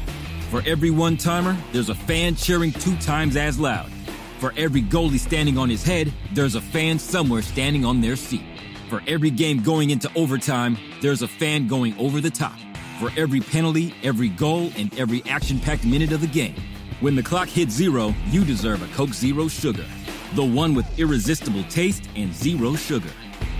For 0.50 0.62
every 0.66 0.90
one 0.90 1.16
timer, 1.16 1.56
there's 1.72 1.88
a 1.88 1.94
fan 1.94 2.34
cheering 2.34 2.72
two 2.72 2.96
times 2.96 3.36
as 3.36 3.58
loud. 3.58 3.90
For 4.38 4.52
every 4.56 4.82
goalie 4.82 5.18
standing 5.18 5.58
on 5.58 5.68
his 5.68 5.84
head, 5.84 6.12
there's 6.32 6.54
a 6.54 6.60
fan 6.60 6.98
somewhere 6.98 7.42
standing 7.42 7.84
on 7.84 8.00
their 8.00 8.16
seat. 8.16 8.42
For 8.88 9.02
every 9.06 9.30
game 9.30 9.62
going 9.62 9.90
into 9.90 10.10
overtime, 10.14 10.76
there's 11.00 11.22
a 11.22 11.28
fan 11.28 11.68
going 11.68 11.96
over 11.98 12.20
the 12.20 12.30
top. 12.30 12.58
For 12.98 13.10
every 13.16 13.40
penalty, 13.40 13.94
every 14.02 14.28
goal, 14.28 14.72
and 14.76 14.92
every 14.98 15.22
action 15.26 15.60
packed 15.60 15.84
minute 15.84 16.12
of 16.12 16.20
the 16.20 16.26
game. 16.26 16.56
When 17.00 17.14
the 17.14 17.22
clock 17.22 17.48
hits 17.48 17.72
zero, 17.72 18.14
you 18.30 18.44
deserve 18.44 18.82
a 18.82 18.94
Coke 18.94 19.14
Zero 19.14 19.48
Sugar. 19.48 19.86
The 20.34 20.44
one 20.44 20.74
with 20.74 20.98
irresistible 20.98 21.64
taste 21.64 22.08
and 22.16 22.34
zero 22.34 22.74
sugar. 22.74 23.10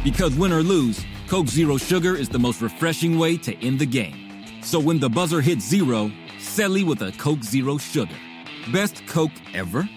Because 0.04 0.34
win 0.34 0.52
or 0.52 0.62
lose, 0.62 1.04
Coke 1.28 1.48
Zero 1.48 1.76
Sugar 1.76 2.16
is 2.16 2.28
the 2.28 2.38
most 2.38 2.60
refreshing 2.60 3.18
way 3.18 3.36
to 3.38 3.54
end 3.64 3.78
the 3.78 3.86
game. 3.86 4.29
So 4.62 4.78
when 4.78 5.00
the 5.00 5.08
buzzer 5.08 5.40
hits 5.40 5.66
zero, 5.66 6.10
Selly 6.38 6.84
with 6.84 7.02
a 7.02 7.12
Coke 7.12 7.42
Zero 7.42 7.78
Sugar. 7.78 8.16
Best 8.72 9.06
Coke 9.06 9.32
ever? 9.54 9.88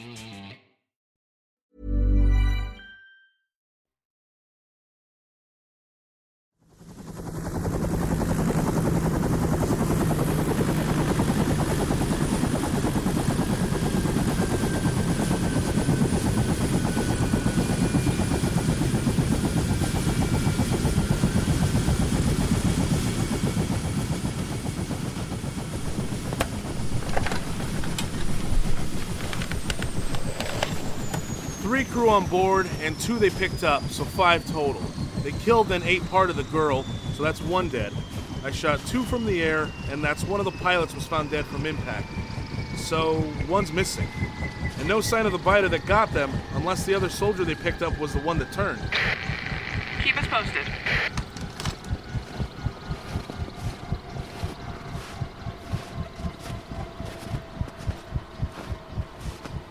On 32.13 32.27
board 32.27 32.69
and 32.81 32.97
two 32.99 33.17
they 33.17 33.31
picked 33.31 33.63
up, 33.63 33.81
so 33.89 34.05
five 34.05 34.45
total. 34.51 34.81
They 35.23 35.31
killed 35.31 35.71
and 35.71 35.83
ate 35.83 36.05
part 36.09 36.29
of 36.29 36.35
the 36.35 36.43
girl, 36.43 36.83
so 37.15 37.23
that's 37.23 37.41
one 37.41 37.69
dead. 37.69 37.91
I 38.43 38.51
shot 38.51 38.79
two 38.85 39.03
from 39.03 39.25
the 39.25 39.41
air, 39.41 39.69
and 39.89 40.03
that's 40.03 40.23
one 40.23 40.39
of 40.39 40.45
the 40.45 40.51
pilots 40.51 40.93
was 40.93 41.07
found 41.07 41.31
dead 41.31 41.45
from 41.45 41.65
impact. 41.65 42.07
So 42.77 43.23
one's 43.49 43.73
missing. 43.73 44.07
And 44.77 44.87
no 44.87 45.01
sign 45.01 45.25
of 45.25 45.31
the 45.31 45.37
biter 45.39 45.69
that 45.69 45.85
got 45.85 46.13
them, 46.13 46.31
unless 46.53 46.85
the 46.85 46.93
other 46.93 47.09
soldier 47.09 47.43
they 47.45 47.55
picked 47.55 47.81
up 47.81 47.97
was 47.97 48.13
the 48.13 48.19
one 48.19 48.37
that 48.39 48.51
turned. 48.51 48.81
Keep 50.03 50.17
us 50.17 50.27
posted. 50.27 50.67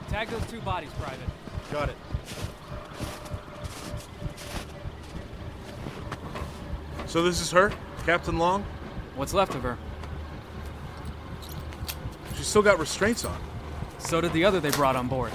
Tag 0.08 0.28
those 0.28 0.46
two 0.50 0.61
bodies, 0.61 0.90
Private. 0.99 1.28
Got 1.70 1.88
it. 1.88 1.96
So 7.12 7.23
this 7.23 7.42
is 7.42 7.50
her? 7.50 7.71
Captain 8.07 8.38
Long? 8.38 8.64
What's 9.16 9.35
left 9.35 9.54
of 9.54 9.62
her? 9.64 9.76
She's 12.35 12.47
still 12.47 12.62
got 12.62 12.78
restraints 12.78 13.26
on. 13.26 13.38
So 13.99 14.23
did 14.23 14.33
the 14.33 14.47
other 14.47 14.61
they 14.61 14.71
brought 14.71 14.97
on 14.97 15.09
board. 15.09 15.31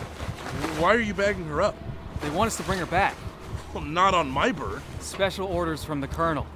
Why 0.80 0.96
are 0.96 1.00
you 1.00 1.14
bagging 1.14 1.46
her 1.46 1.62
up? 1.62 1.76
They 2.22 2.32
want 2.32 2.48
us 2.48 2.58
to 2.58 2.64
bring 2.64 2.80
her 2.80 2.88
back. 2.88 3.16
Well, 3.76 3.84
not 3.84 4.16
on 4.16 4.28
my 4.28 4.52
bird. 4.52 4.82
Special 5.02 5.46
orders 5.46 5.84
from 5.84 6.02
the 6.02 6.08
colonel. 6.08 6.48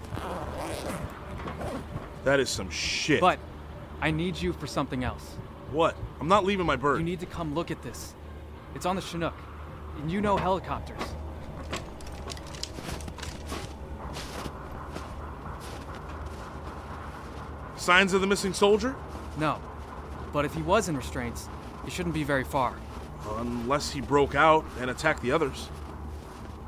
That 2.23 2.39
is 2.39 2.49
some 2.49 2.71
shit. 2.71 3.21
But 3.21 3.37
I 4.01 4.09
need 4.09 4.41
you 4.41 4.53
for 4.53 4.65
something 4.65 5.03
else. 5.03 5.35
What? 5.71 5.95
I'm 6.19 6.29
not 6.29 6.45
leaving 6.45 6.65
my 6.65 6.77
bird. 6.77 6.97
You 6.97 7.05
need 7.05 7.19
to 7.19 7.27
come 7.27 7.53
look 7.53 7.69
at 7.69 7.83
this. 7.83 8.15
It's 8.73 8.87
on 8.87 8.95
the 8.95 9.03
Chinook. 9.03 9.35
And 9.97 10.11
you 10.11 10.19
know 10.19 10.35
helicopters. 10.35 10.97
Signs 17.81 18.13
of 18.13 18.21
the 18.21 18.27
missing 18.27 18.53
soldier? 18.53 18.95
No. 19.39 19.59
But 20.31 20.45
if 20.45 20.53
he 20.53 20.61
was 20.61 20.87
in 20.87 20.95
restraints, 20.95 21.49
he 21.83 21.89
shouldn't 21.89 22.13
be 22.13 22.23
very 22.23 22.43
far. 22.43 22.75
Unless 23.37 23.89
he 23.89 24.01
broke 24.01 24.35
out 24.35 24.63
and 24.79 24.91
attacked 24.91 25.23
the 25.23 25.31
others. 25.31 25.67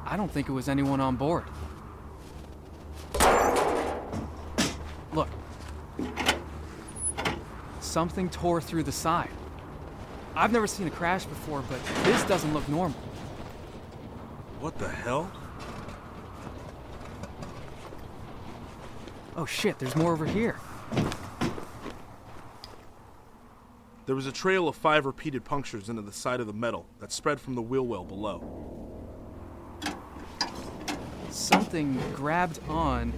I 0.07 0.17
don't 0.17 0.31
think 0.31 0.49
it 0.49 0.53
was 0.53 0.67
anyone 0.67 0.99
on 0.99 1.15
board. 1.15 1.43
Look. 5.13 5.29
Something 7.79 8.27
tore 8.27 8.59
through 8.59 8.81
the 8.81 8.91
side. 8.91 9.29
I've 10.35 10.51
never 10.51 10.65
seen 10.65 10.87
a 10.87 10.89
crash 10.89 11.25
before, 11.25 11.63
but 11.69 11.79
this 12.05 12.23
doesn't 12.23 12.55
look 12.55 12.67
normal. 12.67 12.97
What 14.59 14.79
the 14.79 14.89
hell? 14.89 15.31
Oh 19.35 19.45
shit, 19.45 19.77
there's 19.77 19.95
more 19.95 20.11
over 20.11 20.25
here. 20.25 20.55
There 24.05 24.15
was 24.15 24.27
a 24.27 24.31
trail 24.31 24.67
of 24.67 24.75
five 24.75 25.05
repeated 25.05 25.45
punctures 25.45 25.87
into 25.87 26.01
the 26.01 26.11
side 26.11 26.41
of 26.41 26.47
the 26.47 26.53
metal 26.53 26.85
that 26.99 27.11
spread 27.11 27.39
from 27.39 27.55
the 27.55 27.61
wheel 27.61 27.87
well 27.87 28.03
below. 28.03 28.43
Something 31.29 31.97
grabbed 32.13 32.59
on 32.67 33.13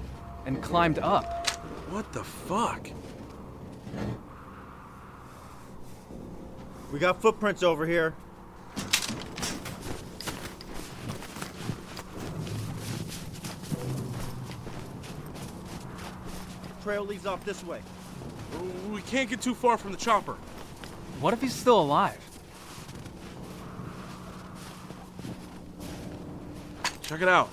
and 0.45 0.61
climbed 0.61 0.99
up. 0.99 1.49
What 1.89 2.13
the 2.13 2.23
fuck? 2.23 2.87
We 6.93 6.99
got 6.99 7.19
footprints 7.21 7.63
over 7.63 7.85
here. 7.87 8.13
Trail 16.85 17.03
leads 17.03 17.25
off 17.25 17.43
this 17.43 17.63
way. 17.63 17.81
We 18.91 19.01
can't 19.01 19.27
get 19.27 19.41
too 19.41 19.55
far 19.55 19.75
from 19.75 19.91
the 19.91 19.97
chopper. 19.97 20.33
What 21.19 21.33
if 21.33 21.41
he's 21.41 21.51
still 21.51 21.79
alive? 21.79 22.19
Check 27.01 27.23
it 27.23 27.27
out. 27.27 27.49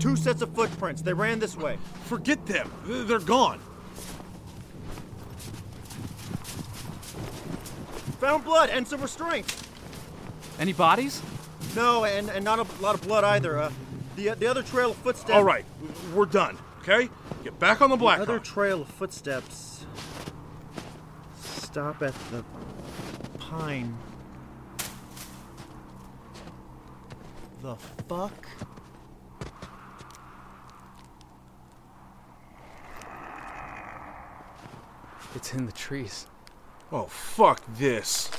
Two 0.00 0.16
sets 0.16 0.40
of 0.40 0.54
footprints. 0.54 1.02
They 1.02 1.12
ran 1.12 1.38
this 1.38 1.58
way. 1.58 1.76
Forget 2.04 2.46
them. 2.46 2.72
They're 2.86 3.18
gone. 3.18 3.60
Found 8.20 8.44
blood 8.44 8.70
and 8.70 8.88
some 8.88 9.02
restraints. 9.02 9.62
Any 10.58 10.72
bodies? 10.72 11.20
No, 11.76 12.06
and, 12.06 12.30
and 12.30 12.46
not 12.46 12.60
a 12.60 12.82
lot 12.82 12.94
of 12.94 13.02
blood 13.02 13.24
either. 13.24 13.58
Uh, 13.58 13.70
the, 14.16 14.30
the 14.30 14.46
other 14.46 14.62
trail 14.62 14.92
of 14.92 14.96
footsteps. 14.96 15.32
All 15.32 15.44
right, 15.44 15.66
we're 16.14 16.24
done, 16.24 16.56
okay? 16.80 17.10
Get 17.44 17.58
back 17.58 17.82
on 17.82 17.90
the 17.90 17.96
black. 17.96 18.16
The 18.16 18.22
other 18.22 18.38
trail 18.38 18.80
of 18.80 18.88
footsteps. 18.88 19.84
Stop 21.38 22.02
at 22.02 22.14
the 22.30 22.42
pine. 23.38 23.94
The 27.60 27.76
fuck? 28.08 28.48
It's 35.34 35.52
in 35.52 35.66
the 35.66 35.72
trees. 35.72 36.26
Oh, 36.90 37.04
fuck 37.04 37.60
this. 37.76 38.30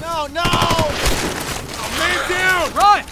No, 0.00 0.26
no! 0.28 0.42
Oh, 0.46 1.90
man 1.98 2.30
down! 2.30 2.72
Run! 2.74 3.04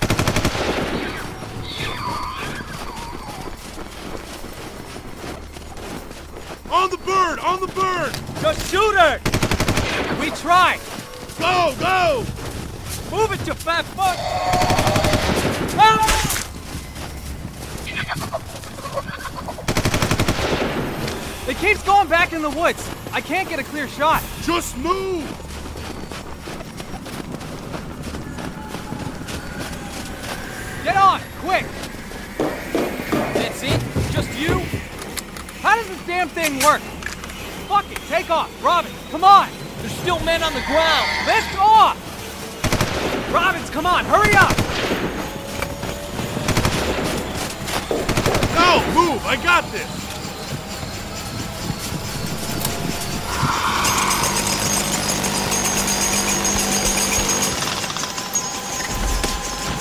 On 6.69 6.91
the 6.91 6.99
bird! 6.99 7.39
On 7.39 7.61
the 7.61 7.69
bird! 7.69 8.36
Just 8.47 8.71
shoot 8.71 8.95
her! 8.95 9.19
We 10.21 10.31
tried! 10.31 10.79
Go, 11.37 11.75
go! 11.81 12.25
Move 13.11 13.33
it, 13.33 13.45
you 13.45 13.55
fat 13.55 13.85
fuck! 13.87 14.17
Ah! 15.77 16.23
It 21.49 21.57
keeps 21.57 21.83
going 21.83 22.07
back 22.07 22.33
in 22.33 22.41
the 22.41 22.51
woods. 22.51 22.89
I 23.13 23.21
can't 23.21 23.49
get 23.49 23.59
a 23.59 23.65
clear 23.65 23.89
shot. 23.89 24.23
Just 24.43 24.77
move! 24.77 25.25
Get 30.85 30.97
on, 30.97 31.21
quick! 31.41 31.67
That's 33.35 33.63
it? 33.65 33.81
Just 34.13 34.33
you? 34.39 34.61
How 35.63 35.75
does 35.75 35.89
this 35.89 36.07
damn 36.07 36.29
thing 36.29 36.61
work? 36.61 36.81
Take 38.09 38.31
off. 38.31 38.49
Robin, 38.65 38.93
come 39.11 39.25
on! 39.25 39.49
There's 39.81 39.93
still 39.93 40.21
men 40.21 40.41
on 40.41 40.55
the 40.55 40.61
ground. 40.61 41.09
Lift 41.27 41.59
off! 41.59 41.97
Robbins, 43.35 43.69
come 43.69 43.85
on, 43.85 44.05
hurry 44.05 44.33
up! 44.37 44.57
No, 48.55 48.81
move! 48.95 49.27
I 49.27 49.37
got 49.43 49.65
this! 49.73 49.91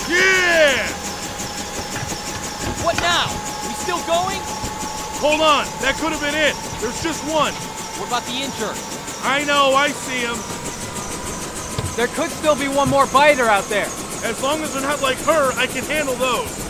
Yeah! 0.10 0.88
What 2.84 2.98
now? 3.02 3.28
We 3.68 3.74
still 3.76 4.02
going? 4.08 4.42
Hold 5.22 5.42
on, 5.42 5.66
that 5.82 5.96
could 6.00 6.12
have 6.12 6.22
been 6.22 6.34
it. 6.34 6.56
There's 6.82 7.04
just 7.04 7.24
one. 7.32 7.54
What 7.98 8.08
about 8.08 8.24
the 8.26 8.34
injured? 8.34 8.78
I 9.24 9.44
know, 9.46 9.74
I 9.74 9.90
see 9.90 10.20
him. 10.20 10.38
There 11.96 12.08
could 12.08 12.30
still 12.30 12.56
be 12.56 12.68
one 12.68 12.90
more 12.90 13.08
biter 13.08 13.46
out 13.46 13.64
there. 13.66 13.88
As 14.24 14.42
long 14.44 14.62
as 14.64 14.74
they're 14.74 14.82
not 14.82 15.02
like 15.02 15.18
her, 15.20 15.52
I 15.58 15.66
can 15.68 15.84
handle 15.86 16.16
those. 16.16 16.66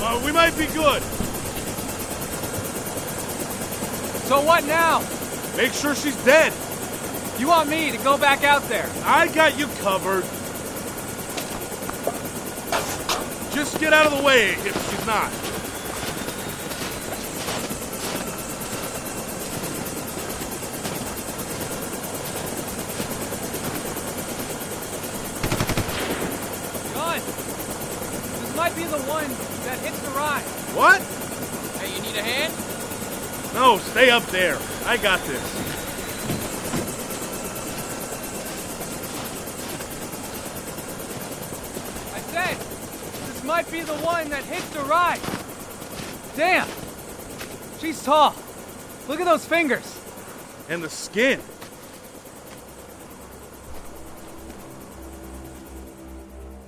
Uh, 0.00 0.22
we 0.24 0.32
might 0.32 0.56
be 0.58 0.66
good. 0.66 1.02
So 4.28 4.40
what 4.42 4.64
now? 4.64 5.00
Make 5.56 5.72
sure 5.72 5.94
she's 5.94 6.16
dead. 6.24 6.52
You 7.38 7.48
want 7.48 7.68
me 7.68 7.90
to 7.92 7.98
go 7.98 8.18
back 8.18 8.44
out 8.44 8.62
there? 8.68 8.90
I 9.04 9.28
got 9.28 9.58
you 9.58 9.68
covered. 9.80 10.24
Just 13.68 13.80
get 13.80 13.92
out 13.92 14.06
of 14.06 14.16
the 14.16 14.24
way 14.24 14.52
if 14.52 14.62
she's 14.64 15.06
not. 15.06 15.30
Gun! 26.94 27.20
This 28.40 28.56
might 28.56 28.74
be 28.74 28.84
the 28.84 28.96
one 29.02 29.28
that 29.66 29.78
hits 29.80 29.98
the 29.98 30.10
ride. 30.12 30.40
What? 30.74 31.02
Hey, 31.78 31.94
you 31.94 32.00
need 32.00 32.16
a 32.16 32.22
hand? 32.22 32.54
No, 33.54 33.76
stay 33.76 34.08
up 34.08 34.24
there. 34.28 34.56
I 34.86 34.96
got 34.96 35.20
this. 35.26 35.42
I 42.14 42.20
said, 42.32 42.56
this 42.56 43.44
might 43.68 43.78
be 43.78 43.84
the 43.84 43.98
one 43.98 44.28
that 44.30 44.44
hits 44.44 44.68
the 44.70 44.80
ride. 44.80 45.20
Damn! 46.36 46.68
She's 47.80 48.02
tall. 48.02 48.34
Look 49.08 49.20
at 49.20 49.26
those 49.26 49.44
fingers. 49.44 50.00
And 50.68 50.82
the 50.82 50.88
skin. 50.88 51.40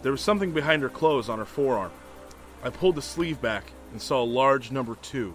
There 0.02 0.12
was 0.12 0.20
something 0.20 0.52
behind 0.52 0.82
her 0.82 0.88
clothes 0.88 1.28
on 1.28 1.38
her 1.38 1.44
forearm. 1.44 1.90
I 2.62 2.70
pulled 2.70 2.96
the 2.96 3.02
sleeve 3.02 3.40
back 3.40 3.72
and 3.92 4.00
saw 4.00 4.22
a 4.22 4.24
large 4.24 4.70
number 4.70 4.96
two. 5.02 5.34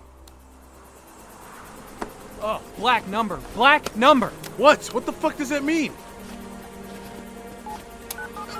Oh, 2.41 2.61
black 2.77 3.07
number. 3.07 3.39
Black 3.55 3.95
number. 3.95 4.29
What? 4.57 4.85
What 4.87 5.05
the 5.05 5.13
fuck 5.13 5.37
does 5.37 5.49
that 5.49 5.63
mean? 5.63 5.93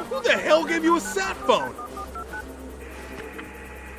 Who 0.09 0.23
the 0.23 0.33
hell 0.33 0.63
gave 0.63 0.83
you 0.83 0.97
a 0.97 1.01
sat 1.01 1.35
phone? 1.37 1.75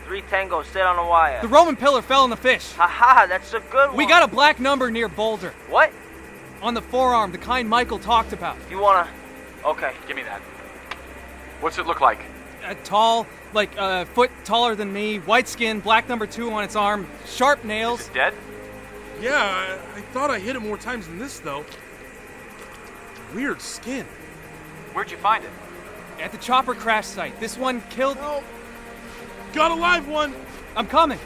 Three 0.07 0.23
Tango, 0.23 0.63
sit 0.63 0.83
on 0.83 0.99
a 0.99 1.09
wire. 1.09 1.41
The 1.43 1.49
Roman 1.49 1.75
pillar 1.75 2.01
fell 2.01 2.23
in 2.23 2.31
the 2.31 2.37
fish. 2.37 2.73
Haha, 2.75 3.27
that's 3.27 3.53
a 3.55 3.61
good 3.73 3.89
one. 3.89 3.97
We 3.97 4.07
got 4.07 4.23
a 4.23 4.29
black 4.29 4.61
number 4.61 4.89
near 4.89 5.09
Boulder. 5.09 5.53
What? 5.69 5.93
On 6.63 6.75
the 6.75 6.81
forearm, 6.81 7.33
the 7.33 7.39
kind 7.39 7.69
Michael 7.69 7.99
talked 7.99 8.33
about. 8.33 8.57
You 8.71 8.79
wanna. 8.79 9.09
Okay. 9.65 9.93
Give 10.07 10.15
me 10.15 10.23
that. 10.23 10.41
What's 11.61 11.79
it 11.79 11.87
look 11.87 12.01
like? 12.01 12.21
Uh, 12.65 12.75
tall, 12.85 13.27
like 13.53 13.75
a 13.75 13.81
uh, 13.81 14.05
foot 14.05 14.31
taller 14.45 14.77
than 14.77 14.93
me, 14.93 15.19
white 15.19 15.49
skin, 15.49 15.81
black 15.81 16.09
number 16.09 16.27
two 16.27 16.53
on 16.53 16.63
its 16.63 16.77
arm, 16.77 17.09
sharp 17.27 17.65
nails. 17.65 18.03
Is 18.03 18.07
it 18.09 18.15
dead? 18.15 18.35
Yeah, 19.21 19.35
I, 19.35 19.99
I 19.99 20.01
thought 20.13 20.31
I 20.31 20.39
hit 20.39 20.55
it 20.55 20.61
more 20.61 20.77
times 20.77 21.09
than 21.09 21.19
this, 21.19 21.41
though. 21.41 21.65
Weird 23.35 23.61
skin. 23.61 24.07
Where'd 24.93 25.11
you 25.11 25.17
find 25.17 25.43
it? 25.43 25.51
At 26.21 26.31
the 26.31 26.39
chopper 26.39 26.75
crash 26.75 27.07
site. 27.07 27.41
This 27.41 27.59
one 27.59 27.81
killed. 27.91 28.19
No. 28.19 28.45
Got 29.57 29.71
a 29.71 29.75
live 29.75 30.07
one. 30.07 30.35
I'm 30.77 30.87
coming. 30.87 31.19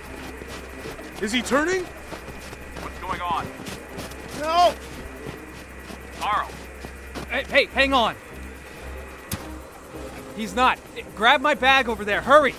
Is 1.21 1.33
he 1.33 1.43
turning? 1.43 1.83
What's 1.83 2.97
going 3.01 3.21
on? 3.21 3.45
No. 4.39 4.73
Carl. 6.21 6.49
Hey, 7.29 7.43
hey, 7.49 7.65
hang 7.67 7.93
on. 7.93 8.15
He's 10.37 10.55
not. 10.55 10.79
Grab 11.17 11.41
my 11.41 11.55
bag 11.55 11.89
over 11.89 12.05
there. 12.05 12.21
Hurry. 12.21 12.55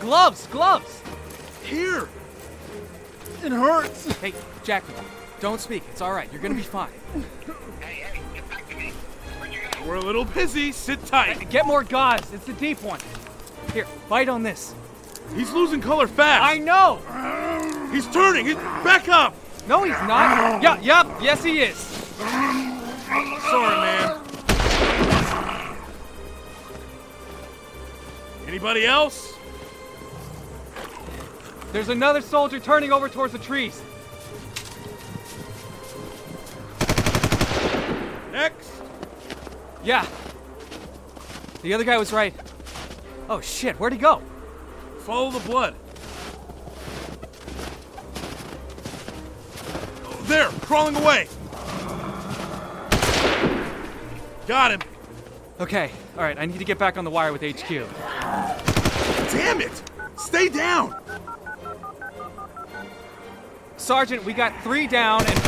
Gloves, 0.00 0.46
gloves. 0.48 1.00
Here. 1.64 2.10
It 3.42 3.52
hurts. 3.52 4.12
Hey, 4.18 4.34
Jackie, 4.64 4.92
don't 5.40 5.62
speak. 5.62 5.82
It's 5.90 6.02
all 6.02 6.12
right. 6.12 6.30
You're 6.30 6.42
gonna 6.42 6.52
be 6.52 6.60
fine. 6.60 6.92
We're 9.86 9.96
a 9.96 10.00
little 10.00 10.24
busy. 10.24 10.72
Sit 10.72 11.04
tight. 11.06 11.50
Get 11.50 11.66
more 11.66 11.82
gauze. 11.84 12.32
It's 12.32 12.44
the 12.44 12.52
deep 12.54 12.82
one. 12.82 13.00
Here, 13.72 13.86
bite 14.08 14.28
on 14.28 14.42
this. 14.42 14.74
He's 15.34 15.52
losing 15.52 15.80
color 15.80 16.06
fast. 16.06 16.44
I 16.44 16.58
know. 16.58 16.98
He's 17.92 18.06
turning. 18.08 18.46
He's 18.46 18.56
back 18.56 19.08
up. 19.08 19.34
No, 19.68 19.84
he's 19.84 19.92
not. 19.92 20.62
Yup, 20.62 20.84
yup. 20.84 21.22
Yes, 21.22 21.42
he 21.44 21.60
is. 21.60 21.76
Sorry, 23.50 23.76
man. 23.76 24.20
Anybody 28.46 28.84
else? 28.84 29.34
There's 31.72 31.88
another 31.88 32.20
soldier 32.20 32.58
turning 32.58 32.92
over 32.92 33.08
towards 33.08 33.32
the 33.32 33.38
trees. 33.38 33.80
Yeah. 39.82 40.06
The 41.62 41.74
other 41.74 41.84
guy 41.84 41.98
was 41.98 42.12
right. 42.12 42.34
Oh 43.28 43.40
shit, 43.40 43.76
where'd 43.76 43.92
he 43.92 43.98
go? 43.98 44.22
Follow 45.00 45.30
the 45.30 45.40
blood. 45.40 45.74
Oh, 50.04 50.22
there, 50.24 50.48
crawling 50.62 50.96
away. 50.96 51.28
Got 54.46 54.72
him. 54.72 54.80
Okay, 55.60 55.90
alright, 56.16 56.38
I 56.38 56.46
need 56.46 56.58
to 56.58 56.64
get 56.64 56.78
back 56.78 56.96
on 56.96 57.04
the 57.04 57.10
wire 57.10 57.32
with 57.32 57.42
HQ. 57.42 57.68
Damn 59.30 59.60
it! 59.60 59.82
Stay 60.16 60.48
down! 60.48 60.94
Sergeant, 63.76 64.24
we 64.24 64.32
got 64.32 64.60
three 64.62 64.86
down 64.86 65.24
and. 65.26 65.38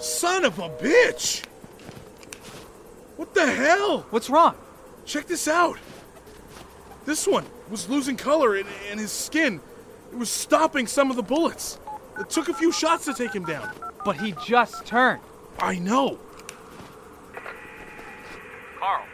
Son 0.00 0.44
of 0.44 0.58
a 0.58 0.68
bitch! 0.68 1.44
What 3.32 3.46
the 3.46 3.52
hell? 3.54 4.06
What's 4.10 4.28
wrong? 4.28 4.54
Check 5.06 5.26
this 5.26 5.48
out. 5.48 5.78
This 7.06 7.26
one 7.26 7.46
was 7.70 7.88
losing 7.88 8.14
color 8.14 8.58
in, 8.58 8.66
in 8.90 8.98
his 8.98 9.10
skin. 9.10 9.58
It 10.12 10.18
was 10.18 10.28
stopping 10.28 10.86
some 10.86 11.08
of 11.08 11.16
the 11.16 11.22
bullets. 11.22 11.78
It 12.20 12.28
took 12.28 12.50
a 12.50 12.54
few 12.54 12.70
shots 12.72 13.06
to 13.06 13.14
take 13.14 13.34
him 13.34 13.46
down. 13.46 13.72
But 14.04 14.20
he 14.20 14.34
just 14.44 14.84
turned. 14.84 15.22
I 15.58 15.78
know. 15.78 16.18
Carl, 18.78 19.06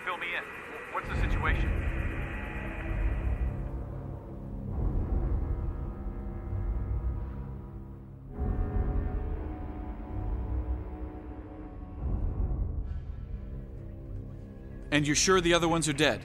And 14.98 15.06
you're 15.06 15.14
sure 15.14 15.40
the 15.40 15.54
other 15.54 15.68
ones 15.68 15.88
are 15.88 15.92
dead? 15.92 16.22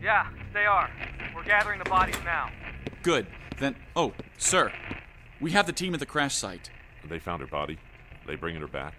Yeah, 0.00 0.28
they 0.54 0.64
are. 0.64 0.88
We're 1.34 1.42
gathering 1.42 1.80
the 1.80 1.90
bodies 1.90 2.14
now. 2.24 2.52
Good. 3.02 3.26
Then, 3.58 3.74
oh, 3.96 4.12
sir, 4.38 4.70
we 5.40 5.50
have 5.50 5.66
the 5.66 5.72
team 5.72 5.92
at 5.92 5.98
the 5.98 6.06
crash 6.06 6.36
site. 6.36 6.70
They 7.08 7.18
found 7.18 7.40
her 7.40 7.48
body. 7.48 7.78
They 8.24 8.36
bringing 8.36 8.60
her 8.60 8.68
back. 8.68 8.94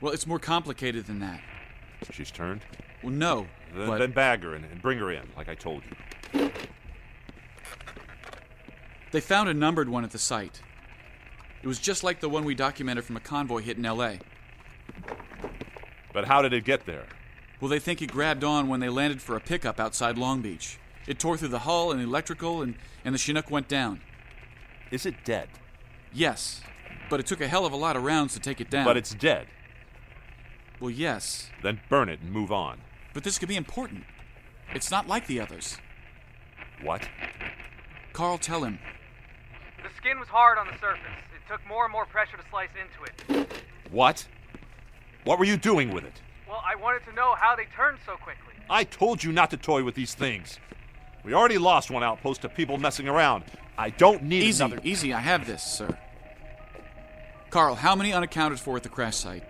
Well, 0.00 0.12
it's 0.12 0.26
more 0.26 0.40
complicated 0.40 1.06
than 1.06 1.20
that. 1.20 1.40
She's 2.10 2.32
turned. 2.32 2.62
Well, 3.04 3.12
no. 3.12 3.46
Then, 3.72 3.86
but... 3.86 3.98
then 3.98 4.10
bag 4.10 4.42
her 4.42 4.54
and, 4.54 4.64
and 4.64 4.82
bring 4.82 4.98
her 4.98 5.12
in, 5.12 5.28
like 5.36 5.48
I 5.48 5.54
told 5.54 5.84
you. 6.32 6.50
They 9.12 9.20
found 9.20 9.48
a 9.48 9.54
numbered 9.54 9.88
one 9.88 10.02
at 10.02 10.10
the 10.10 10.18
site. 10.18 10.60
It 11.62 11.68
was 11.68 11.78
just 11.78 12.02
like 12.02 12.18
the 12.18 12.28
one 12.28 12.44
we 12.44 12.56
documented 12.56 13.04
from 13.04 13.16
a 13.16 13.20
convoy 13.20 13.60
hit 13.60 13.76
in 13.76 13.86
L.A. 13.86 14.18
But 16.12 16.24
how 16.24 16.42
did 16.42 16.52
it 16.52 16.64
get 16.64 16.84
there? 16.84 17.06
Well, 17.60 17.68
they 17.68 17.78
think 17.78 18.00
it 18.00 18.10
grabbed 18.10 18.42
on 18.42 18.68
when 18.68 18.80
they 18.80 18.88
landed 18.88 19.20
for 19.20 19.36
a 19.36 19.40
pickup 19.40 19.78
outside 19.78 20.16
Long 20.16 20.40
Beach. 20.40 20.78
It 21.06 21.18
tore 21.18 21.36
through 21.36 21.48
the 21.48 21.60
hull 21.60 21.90
and 21.90 22.00
the 22.00 22.04
electrical, 22.04 22.62
and, 22.62 22.74
and 23.04 23.14
the 23.14 23.18
Chinook 23.18 23.50
went 23.50 23.68
down. 23.68 24.00
Is 24.90 25.04
it 25.04 25.24
dead? 25.24 25.48
Yes, 26.12 26.62
but 27.10 27.20
it 27.20 27.26
took 27.26 27.40
a 27.40 27.48
hell 27.48 27.66
of 27.66 27.72
a 27.72 27.76
lot 27.76 27.96
of 27.96 28.02
rounds 28.02 28.34
to 28.34 28.40
take 28.40 28.60
it 28.60 28.70
down. 28.70 28.84
But 28.84 28.96
it's 28.96 29.14
dead. 29.14 29.46
Well, 30.80 30.90
yes. 30.90 31.50
Then 31.62 31.80
burn 31.88 32.08
it 32.08 32.20
and 32.20 32.32
move 32.32 32.50
on. 32.50 32.78
But 33.12 33.24
this 33.24 33.38
could 33.38 33.48
be 33.48 33.56
important. 33.56 34.04
It's 34.74 34.90
not 34.90 35.06
like 35.06 35.26
the 35.26 35.40
others. 35.40 35.76
What? 36.82 37.08
Carl, 38.12 38.38
tell 38.38 38.64
him. 38.64 38.78
The 39.82 39.90
skin 39.96 40.18
was 40.18 40.28
hard 40.28 40.58
on 40.58 40.66
the 40.66 40.78
surface. 40.80 41.00
It 41.34 41.50
took 41.50 41.60
more 41.68 41.84
and 41.84 41.92
more 41.92 42.06
pressure 42.06 42.36
to 42.36 42.42
slice 42.50 42.70
into 42.80 43.44
it. 43.44 43.52
What? 43.90 44.26
What 45.24 45.38
were 45.38 45.44
you 45.44 45.56
doing 45.56 45.92
with 45.92 46.04
it? 46.04 46.20
Well, 46.50 46.62
I 46.66 46.74
wanted 46.74 47.04
to 47.04 47.12
know 47.14 47.36
how 47.36 47.54
they 47.54 47.66
turned 47.76 47.98
so 48.04 48.16
quickly. 48.16 48.54
I 48.68 48.82
told 48.82 49.22
you 49.22 49.30
not 49.30 49.50
to 49.50 49.56
toy 49.56 49.84
with 49.84 49.94
these 49.94 50.14
things. 50.14 50.58
We 51.24 51.32
already 51.32 51.58
lost 51.58 51.92
one 51.92 52.02
outpost 52.02 52.42
to 52.42 52.48
people 52.48 52.76
messing 52.76 53.06
around. 53.06 53.44
I 53.78 53.90
don't 53.90 54.24
need 54.24 54.42
easy, 54.42 54.64
another. 54.64 54.80
Easy, 54.82 55.12
I 55.12 55.20
have 55.20 55.46
this, 55.46 55.62
sir. 55.62 55.96
Carl, 57.50 57.76
how 57.76 57.94
many 57.94 58.12
unaccounted 58.12 58.58
for 58.58 58.76
at 58.76 58.82
the 58.82 58.88
crash 58.88 59.16
site? 59.16 59.44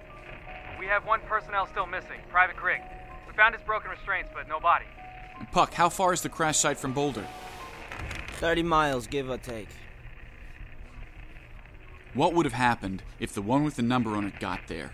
We 0.78 0.84
have 0.86 1.06
one 1.06 1.20
personnel 1.26 1.66
still 1.68 1.86
missing, 1.86 2.20
Private 2.30 2.56
Grigg. 2.56 2.82
We 3.26 3.32
found 3.32 3.54
his 3.54 3.64
broken 3.64 3.90
restraints, 3.90 4.28
but 4.34 4.46
no 4.46 4.60
body. 4.60 4.84
And 5.38 5.50
Puck, 5.52 5.72
how 5.72 5.88
far 5.88 6.12
is 6.12 6.20
the 6.20 6.28
crash 6.28 6.58
site 6.58 6.76
from 6.76 6.92
Boulder? 6.92 7.26
30 8.40 8.62
miles, 8.62 9.06
give 9.06 9.30
or 9.30 9.38
take. 9.38 9.68
What 12.12 12.34
would 12.34 12.44
have 12.44 12.52
happened 12.52 13.02
if 13.18 13.32
the 13.32 13.42
one 13.42 13.64
with 13.64 13.76
the 13.76 13.82
number 13.82 14.16
on 14.16 14.26
it 14.26 14.38
got 14.38 14.60
there? 14.66 14.92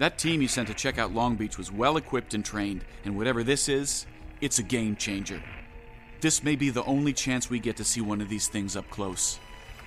That 0.00 0.16
team 0.16 0.40
you 0.40 0.48
sent 0.48 0.66
to 0.68 0.72
check 0.72 0.96
out 0.96 1.12
Long 1.12 1.36
Beach 1.36 1.58
was 1.58 1.70
well 1.70 1.98
equipped 1.98 2.32
and 2.32 2.42
trained, 2.42 2.86
and 3.04 3.18
whatever 3.18 3.44
this 3.44 3.68
is, 3.68 4.06
it's 4.40 4.58
a 4.58 4.62
game 4.62 4.96
changer. 4.96 5.42
This 6.22 6.42
may 6.42 6.56
be 6.56 6.70
the 6.70 6.84
only 6.84 7.12
chance 7.12 7.50
we 7.50 7.58
get 7.58 7.76
to 7.76 7.84
see 7.84 8.00
one 8.00 8.22
of 8.22 8.30
these 8.30 8.48
things 8.48 8.76
up 8.76 8.88
close. 8.88 9.38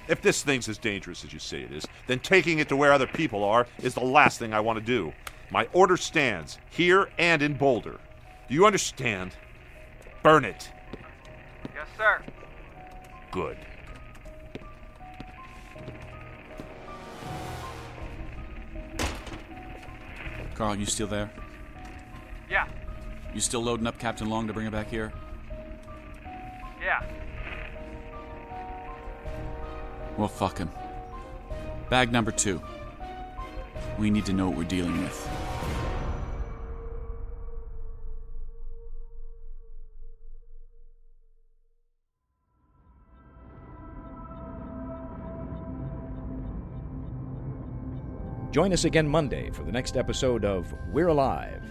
If 0.07 0.21
this 0.21 0.43
thing's 0.43 0.69
as 0.69 0.77
dangerous 0.77 1.25
as 1.25 1.33
you 1.33 1.39
say 1.39 1.61
it 1.63 1.71
is, 1.71 1.87
then 2.05 2.19
taking 2.19 2.59
it 2.59 2.69
to 2.69 2.75
where 2.75 2.93
other 2.93 3.07
people 3.07 3.43
are 3.43 3.65
is 3.81 3.95
the 3.95 4.01
last 4.01 4.37
thing 4.37 4.53
I 4.53 4.59
want 4.59 4.77
to 4.77 4.85
do. 4.85 5.11
My 5.49 5.67
order 5.73 5.97
stands, 5.97 6.59
here 6.69 7.09
and 7.17 7.41
in 7.41 7.55
Boulder. 7.55 7.99
Do 8.47 8.53
you 8.53 8.67
understand? 8.67 9.31
Burn 10.21 10.45
it. 10.45 10.69
Yes, 11.73 11.87
sir. 11.97 12.21
Good. 13.31 13.57
Carl, 20.55 20.75
you 20.75 20.85
still 20.85 21.07
there? 21.07 21.31
Yeah. 22.49 22.67
You 23.33 23.41
still 23.41 23.63
loading 23.63 23.87
up 23.87 23.97
Captain 23.97 24.29
Long 24.29 24.47
to 24.47 24.53
bring 24.53 24.65
her 24.65 24.71
back 24.71 24.89
here? 24.89 25.11
Yeah. 26.81 27.03
Well, 30.17 30.27
fuck 30.27 30.57
him. 30.59 30.69
Bag 31.89 32.11
number 32.11 32.31
two. 32.31 32.61
We 33.97 34.09
need 34.09 34.25
to 34.25 34.33
know 34.33 34.47
what 34.49 34.57
we're 34.57 34.63
dealing 34.63 35.01
with. 35.01 35.42
Join 48.53 48.71
us 48.71 48.85
again 48.85 49.07
Monday 49.07 49.49
for 49.49 49.63
the 49.63 49.71
next 49.71 49.97
episode 49.97 50.45
of 50.45 50.75
We're 50.91 51.07
Alive. 51.07 51.63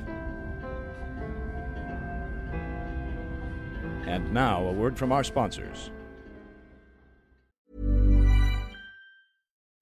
And 4.05 4.33
now, 4.33 4.66
a 4.66 4.73
word 4.73 4.99
from 4.99 5.12
our 5.12 5.23
sponsors. 5.23 5.92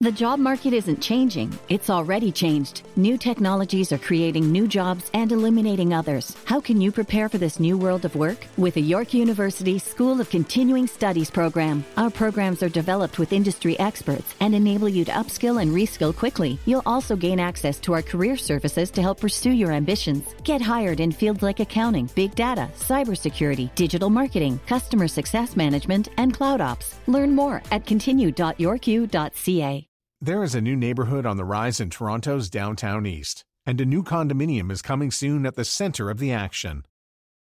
The 0.01 0.11
job 0.11 0.39
market 0.39 0.73
isn't 0.73 0.99
changing, 0.99 1.55
it's 1.69 1.91
already 1.91 2.31
changed. 2.31 2.81
New 2.95 3.19
technologies 3.19 3.91
are 3.91 3.99
creating 3.99 4.51
new 4.51 4.67
jobs 4.67 5.11
and 5.13 5.31
eliminating 5.31 5.93
others. 5.93 6.35
How 6.45 6.59
can 6.59 6.81
you 6.81 6.91
prepare 6.91 7.29
for 7.29 7.37
this 7.37 7.59
new 7.59 7.77
world 7.77 8.03
of 8.03 8.15
work? 8.15 8.47
With 8.57 8.77
a 8.77 8.81
York 8.81 9.13
University 9.13 9.77
School 9.77 10.19
of 10.19 10.31
Continuing 10.31 10.87
Studies 10.87 11.29
program. 11.29 11.85
Our 11.97 12.09
programs 12.09 12.63
are 12.63 12.69
developed 12.69 13.19
with 13.19 13.31
industry 13.31 13.79
experts 13.79 14.33
and 14.39 14.55
enable 14.55 14.89
you 14.89 15.05
to 15.05 15.11
upskill 15.11 15.61
and 15.61 15.69
reskill 15.69 16.17
quickly. 16.17 16.57
You'll 16.65 16.81
also 16.87 17.15
gain 17.15 17.39
access 17.39 17.79
to 17.81 17.93
our 17.93 18.01
career 18.01 18.37
services 18.37 18.89
to 18.89 19.03
help 19.03 19.19
pursue 19.19 19.51
your 19.51 19.71
ambitions. 19.71 20.33
Get 20.43 20.63
hired 20.63 20.99
in 20.99 21.11
fields 21.11 21.43
like 21.43 21.59
accounting, 21.59 22.09
big 22.15 22.33
data, 22.33 22.71
cybersecurity, 22.75 23.69
digital 23.75 24.09
marketing, 24.09 24.59
customer 24.65 25.07
success 25.07 25.55
management, 25.55 26.09
and 26.17 26.33
cloud 26.33 26.59
ops. 26.59 26.95
Learn 27.05 27.35
more 27.35 27.61
at 27.69 27.85
continue.yorku.ca. 27.85 29.87
There 30.23 30.43
is 30.43 30.53
a 30.53 30.61
new 30.61 30.75
neighborhood 30.75 31.25
on 31.25 31.37
the 31.37 31.43
rise 31.43 31.79
in 31.79 31.89
Toronto's 31.89 32.47
downtown 32.47 33.07
east, 33.07 33.43
and 33.65 33.81
a 33.81 33.87
new 33.87 34.03
condominium 34.03 34.71
is 34.71 34.83
coming 34.83 35.09
soon 35.09 35.47
at 35.47 35.55
the 35.55 35.65
center 35.65 36.11
of 36.11 36.19
the 36.19 36.31
action. 36.31 36.85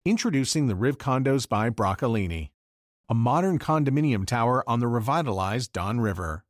Introducing 0.06 0.68
the 0.68 0.78
Riv 0.78 0.98
Condos 0.98 1.46
by 1.46 1.70
Broccolini, 1.70 2.52
a 3.10 3.14
modern 3.14 3.60
condominium 3.60 4.26
tower 4.26 4.64
on 4.66 4.80
the 4.80 4.88
revitalized 4.88 5.74
Don 5.74 6.00
River, 6.00 6.46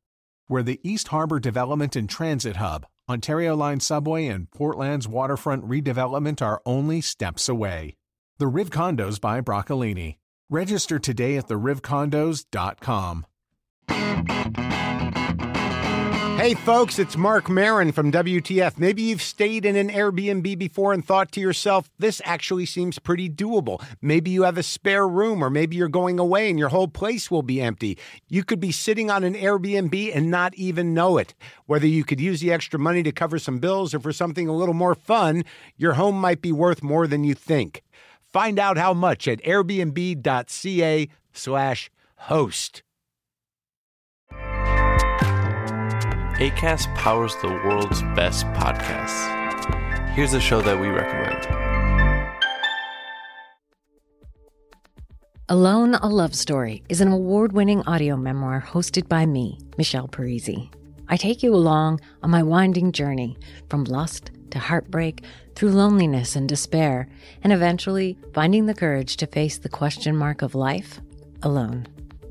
where 0.46 0.62
the 0.62 0.80
East 0.84 1.08
Harbor 1.08 1.40
Development 1.40 1.96
and 1.96 2.08
Transit 2.08 2.58
Hub, 2.58 2.86
Ontario 3.10 3.56
Line 3.56 3.80
Subway, 3.80 4.28
and 4.28 4.52
Port 4.52 4.78
Lands 4.78 5.08
waterfront 5.08 5.68
redevelopment 5.68 6.44
are 6.44 6.62
only 6.64 7.02
steps 7.02 7.50
away. 7.50 7.96
The 8.38 8.46
Riv 8.46 8.70
Condos 8.70 9.20
by 9.20 9.42
Broccolini. 9.42 10.18
Register 10.48 11.00
today 11.00 11.38
at 11.38 11.48
therivcondos.com. 11.48 13.26
Hey 16.40 16.54
folks, 16.54 17.00
it's 17.00 17.18
Marc 17.18 17.50
Maron 17.50 17.92
from 17.92 18.14
WTF. 18.14 18.80
Maybe 18.80 19.02
you've 19.02 19.22
stayed 19.22 19.66
in 19.66 19.76
an 19.76 19.90
Airbnb 19.90 20.58
before 20.58 20.94
and 20.94 21.04
thought 21.04 21.34
to 21.34 21.42
yourself, 21.42 21.90
this 22.00 22.22
actually 22.24 22.66
seems 22.66 22.98
pretty 22.98 23.30
doable. 23.30 23.84
Maybe 24.02 24.32
you 24.32 24.44
have 24.44 24.58
a 24.58 24.64
spare 24.64 25.06
room, 25.06 25.44
or 25.44 25.50
maybe 25.50 25.76
you're 25.76 25.90
going 25.90 26.18
away 26.18 26.50
and 26.50 26.58
your 26.58 26.70
whole 26.70 26.88
place 26.88 27.30
will 27.30 27.42
be 27.42 27.60
empty. 27.60 27.98
You 28.30 28.46
could 28.46 28.62
be 28.62 28.72
sitting 28.72 29.12
on 29.12 29.26
an 29.26 29.34
Airbnb 29.34 30.16
and 30.16 30.32
not 30.32 30.56
even 30.56 30.94
know 30.94 31.18
it. 31.18 31.36
Whether 31.66 31.88
you 31.88 32.06
could 32.06 32.22
use 32.22 32.40
the 32.40 32.54
extra 32.54 32.80
money 32.80 33.04
to 33.04 33.12
cover 33.12 33.38
some 33.38 33.60
bills 33.60 33.94
or 33.94 34.00
for 34.00 34.14
something 34.14 34.48
a 34.48 34.56
little 34.56 34.74
more 34.74 34.96
fun, 34.96 35.44
your 35.76 35.96
home 35.96 36.16
might 36.16 36.42
be 36.42 36.54
worth 36.54 36.82
more 36.82 37.06
than 37.06 37.26
you 37.26 37.34
think. 37.34 37.84
Find 38.32 38.58
out 38.58 38.78
how 38.78 38.94
much 38.94 39.28
at 39.28 39.44
airbnb.ca/slash 39.44 41.92
host. 42.16 42.84
ACAST 46.40 46.96
powers 46.96 47.36
the 47.42 47.50
world's 47.50 48.02
best 48.16 48.46
podcasts. 48.54 49.28
Here's 50.12 50.34
a 50.34 50.40
show 50.40 50.62
that 50.62 50.80
we 50.80 50.88
recommend. 50.88 51.46
Alone, 55.50 55.96
a 55.96 56.08
Love 56.08 56.34
Story 56.34 56.82
is 56.88 57.02
an 57.02 57.12
award 57.12 57.52
winning 57.52 57.82
audio 57.82 58.16
memoir 58.16 58.64
hosted 58.66 59.10
by 59.10 59.26
me, 59.26 59.60
Michelle 59.78 60.08
Parise. 60.08 60.74
I 61.10 61.18
take 61.18 61.44
you 61.44 61.54
along 61.54 62.00
on 62.24 62.30
my 62.30 62.42
winding 62.42 62.94
journey 62.94 63.38
from 63.70 63.84
lust 63.84 64.32
to 64.52 64.60
heartbreak, 64.60 65.26
through 65.56 65.72
loneliness 65.72 66.38
and 66.38 66.48
despair, 66.48 67.10
and 67.44 67.52
eventually 67.52 68.18
finding 68.34 68.66
the 68.66 68.74
courage 68.74 69.18
to 69.18 69.28
face 69.28 69.58
the 69.58 69.68
question 69.68 70.16
mark 70.16 70.42
of 70.42 70.56
life 70.56 71.02
alone. 71.44 71.86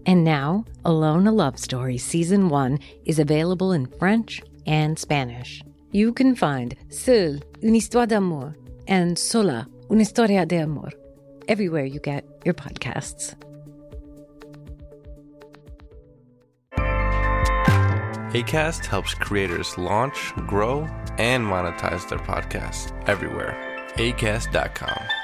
And 0.08 0.24
now, 0.24 0.64
Alone 0.86 1.26
a 1.26 1.32
Love 1.32 1.58
Story 1.58 1.98
Season 1.98 2.48
1 2.48 2.78
is 3.04 3.18
available 3.18 3.72
in 3.72 3.84
French 3.98 4.40
and 4.66 4.98
Spanish. 4.98 5.62
You 5.92 6.14
can 6.14 6.34
find 6.34 6.74
Seul, 6.88 7.40
une 7.62 7.74
histoire 7.74 8.06
d'amour, 8.06 8.56
and 8.86 9.18
Sola, 9.18 9.68
una 9.90 10.00
historia 10.00 10.46
de 10.46 10.56
amor, 10.56 10.88
everywhere 11.46 11.84
you 11.84 12.00
get 12.00 12.24
your 12.46 12.54
podcasts. 12.54 13.34
ACAST 18.32 18.86
helps 18.86 19.12
creators 19.12 19.76
launch, 19.76 20.32
grow, 20.46 20.88
and 21.18 21.44
monetize 21.44 22.08
their 22.08 22.18
podcasts 22.18 22.92
everywhere. 23.06 23.54
ACAST.com. 23.96 25.17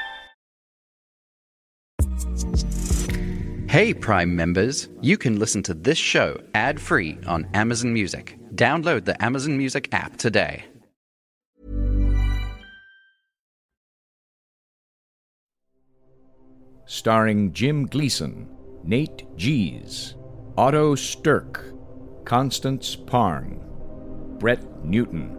Hey, 3.74 3.92
Prime 3.92 4.36
members, 4.36 4.88
you 5.00 5.18
can 5.18 5.40
listen 5.40 5.60
to 5.64 5.74
this 5.74 5.98
show 5.98 6.40
ad 6.54 6.80
free 6.80 7.18
on 7.26 7.48
Amazon 7.54 7.92
Music. 7.92 8.38
Download 8.54 9.04
the 9.04 9.20
Amazon 9.20 9.58
Music 9.58 9.88
app 9.90 10.16
today. 10.16 10.64
Starring 16.86 17.52
Jim 17.52 17.86
Gleason, 17.86 18.48
Nate 18.84 19.26
Gies, 19.36 20.14
Otto 20.56 20.94
Stirk, 20.94 21.64
Constance 22.24 22.94
Parn, 22.94 23.60
Brett 24.38 24.84
Newton, 24.84 25.36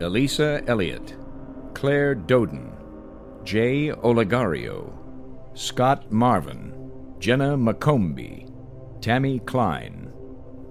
Elisa 0.00 0.62
Elliott, 0.66 1.14
Claire 1.74 2.14
Doden, 2.14 2.72
Jay 3.44 3.90
Olegario, 3.90 4.90
Scott 5.52 6.10
Marvin, 6.10 6.75
Jenna 7.18 7.56
McCombie, 7.56 8.50
Tammy 9.00 9.38
Klein, 9.40 10.12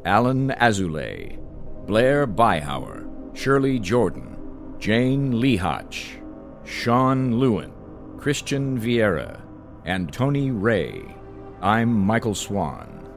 Alan 0.05 0.51
Azulay, 0.51 1.39
Blair 1.87 2.27
Byhauer, 2.27 3.35
Shirley 3.35 3.79
Jordan, 3.79 4.37
Jane 4.77 5.33
Lehotch, 5.33 6.21
Sean 6.63 7.39
Lewin, 7.39 7.73
Christian 8.17 8.79
Vieira, 8.79 9.41
and 9.85 10.13
Tony 10.13 10.51
Ray. 10.51 11.03
I'm 11.61 11.91
Michael 11.91 12.35
Swan. 12.35 13.09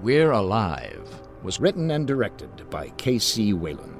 We're 0.00 0.32
Alive 0.32 1.08
was 1.44 1.60
written 1.60 1.90
and 1.90 2.06
directed 2.06 2.68
by 2.70 2.88
K.C. 2.96 3.52
Wayland. 3.52 3.94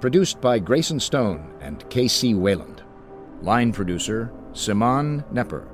Produced 0.00 0.40
by 0.40 0.58
Grayson 0.58 0.98
Stone 0.98 1.54
and 1.60 1.88
K.C. 1.90 2.34
Wayland. 2.34 2.82
Line 3.42 3.72
producer 3.72 4.32
Simon 4.52 5.22
Nepper. 5.32 5.73